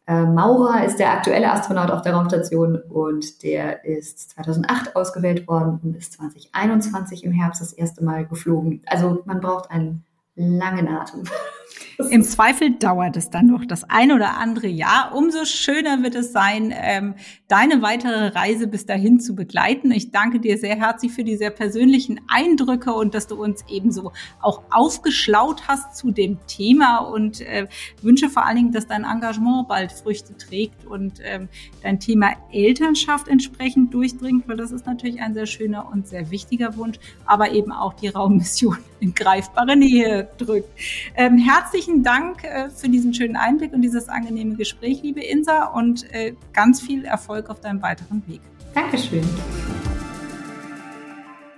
Äh, 0.06 0.24
Maurer 0.24 0.84
ist 0.84 0.98
der 0.98 1.12
aktuelle 1.12 1.52
Astronaut 1.52 1.90
auf 1.90 2.00
der 2.00 2.14
Raumstation 2.14 2.76
und 2.76 3.42
der 3.42 3.84
ist 3.84 4.30
2008 4.30 4.96
ausgewählt 4.96 5.46
worden 5.46 5.80
und 5.82 5.96
ist 5.96 6.14
2021 6.14 7.24
im 7.24 7.32
Herbst 7.32 7.60
das 7.60 7.74
erste 7.74 8.02
Mal 8.02 8.26
geflogen. 8.26 8.80
Also 8.86 9.22
man 9.26 9.40
braucht 9.40 9.70
einen 9.70 10.04
langen 10.34 10.88
Atem. 10.88 11.24
Im 12.10 12.22
Zweifel 12.22 12.72
dauert 12.72 13.16
es 13.16 13.30
dann 13.30 13.46
noch 13.46 13.64
das 13.64 13.84
ein 13.84 14.12
oder 14.12 14.38
andere 14.38 14.66
Jahr. 14.66 15.12
Umso 15.14 15.44
schöner 15.44 16.02
wird 16.02 16.14
es 16.14 16.32
sein, 16.32 16.74
ähm, 16.76 17.14
deine 17.48 17.82
weitere 17.82 18.28
Reise 18.28 18.66
bis 18.66 18.86
dahin 18.86 19.20
zu 19.20 19.34
begleiten. 19.34 19.90
Ich 19.92 20.10
danke 20.10 20.40
dir 20.40 20.58
sehr 20.58 20.76
herzlich 20.76 21.12
für 21.12 21.24
die 21.24 21.36
sehr 21.36 21.50
persönlichen 21.50 22.20
Eindrücke 22.28 22.92
und 22.92 23.14
dass 23.14 23.26
du 23.26 23.42
uns 23.42 23.64
ebenso 23.68 24.12
auch 24.40 24.62
aufgeschlaut 24.70 25.68
hast 25.68 25.96
zu 25.96 26.10
dem 26.10 26.38
Thema 26.46 26.98
und 26.98 27.40
äh, 27.40 27.66
wünsche 28.02 28.28
vor 28.28 28.44
allen 28.44 28.56
Dingen, 28.56 28.72
dass 28.72 28.86
dein 28.86 29.04
Engagement 29.04 29.68
bald 29.68 29.92
Früchte 29.92 30.36
trägt 30.36 30.86
und 30.86 31.20
ähm, 31.22 31.48
dein 31.82 32.00
Thema 32.00 32.32
Elternschaft 32.52 33.28
entsprechend 33.28 33.94
durchdringt, 33.94 34.48
weil 34.48 34.56
das 34.56 34.72
ist 34.72 34.86
natürlich 34.86 35.20
ein 35.20 35.34
sehr 35.34 35.46
schöner 35.46 35.88
und 35.92 36.08
sehr 36.08 36.30
wichtiger 36.30 36.76
Wunsch, 36.76 36.98
aber 37.26 37.52
eben 37.52 37.72
auch 37.72 37.94
die 37.94 38.08
Raummission 38.08 38.78
in 39.00 39.14
greifbare 39.14 39.76
Nähe 39.76 40.28
drückt. 40.38 40.68
Ähm, 41.14 41.36
herzlichen 41.84 42.02
Dank 42.02 42.44
äh, 42.44 42.70
für 42.70 42.88
diesen 42.88 43.12
schönen 43.12 43.36
Einblick 43.36 43.74
und 43.74 43.82
dieses 43.82 44.08
angenehme 44.08 44.54
Gespräch, 44.54 45.02
liebe 45.02 45.20
Insa, 45.20 45.66
und 45.66 46.10
äh, 46.14 46.34
ganz 46.54 46.80
viel 46.80 47.04
Erfolg 47.04 47.50
auf 47.50 47.60
deinem 47.60 47.82
weiteren 47.82 48.26
Weg. 48.26 48.40
Dankeschön. 48.72 49.22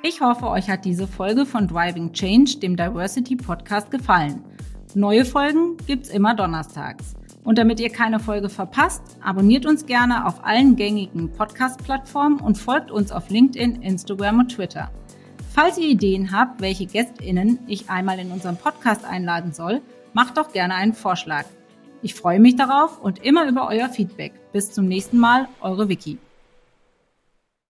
Ich 0.03 0.21
hoffe, 0.21 0.49
euch 0.49 0.69
hat 0.69 0.85
diese 0.85 1.07
Folge 1.07 1.47
von 1.47 1.69
Driving 1.69 2.13
Change, 2.13 2.59
dem 2.59 2.77
Diversity 2.77 3.37
Podcast, 3.37 3.93
gefallen. 3.93 4.43
Neue 4.95 5.25
Folgen 5.25 5.77
gibt's 5.87 6.09
immer 6.09 6.35
donnerstags. 6.35 7.15
Und 7.45 7.59
damit 7.59 7.79
ihr 7.79 7.91
keine 7.91 8.19
Folge 8.19 8.49
verpasst, 8.49 9.03
abonniert 9.23 9.65
uns 9.65 9.87
gerne 9.87 10.27
auf 10.27 10.45
allen 10.45 10.75
gängigen 10.75 11.31
Podcast-Plattformen 11.31 12.41
und 12.41 12.59
folgt 12.59 12.91
uns 12.91 13.13
auf 13.13 13.31
LinkedIn, 13.31 13.81
Instagram 13.81 14.41
und 14.41 14.49
Twitter. 14.49 14.91
Falls 15.55 15.79
ihr 15.79 15.89
Ideen 15.89 16.33
habt, 16.33 16.61
welche 16.61 16.87
GästInnen 16.87 17.61
ich 17.69 17.89
einmal 17.89 18.19
in 18.19 18.33
unseren 18.33 18.57
Podcast 18.57 19.05
einladen 19.05 19.53
soll, 19.53 19.81
macht 20.17 20.39
doch 20.39 20.51
gerne 20.51 20.75
einen 20.75 20.95
Vorschlag. 20.95 21.45
Ich 22.01 22.15
freue 22.15 22.41
mich 22.41 22.57
darauf 22.57 22.99
und 23.03 23.23
immer 23.23 23.47
über 23.47 23.69
euer 23.69 23.91
Feedback. 23.91 24.33
Bis 24.51 24.73
zum 24.73 24.87
nächsten 24.87 25.19
Mal, 25.19 25.47
eure 25.61 25.91
Vicky. 25.91 26.17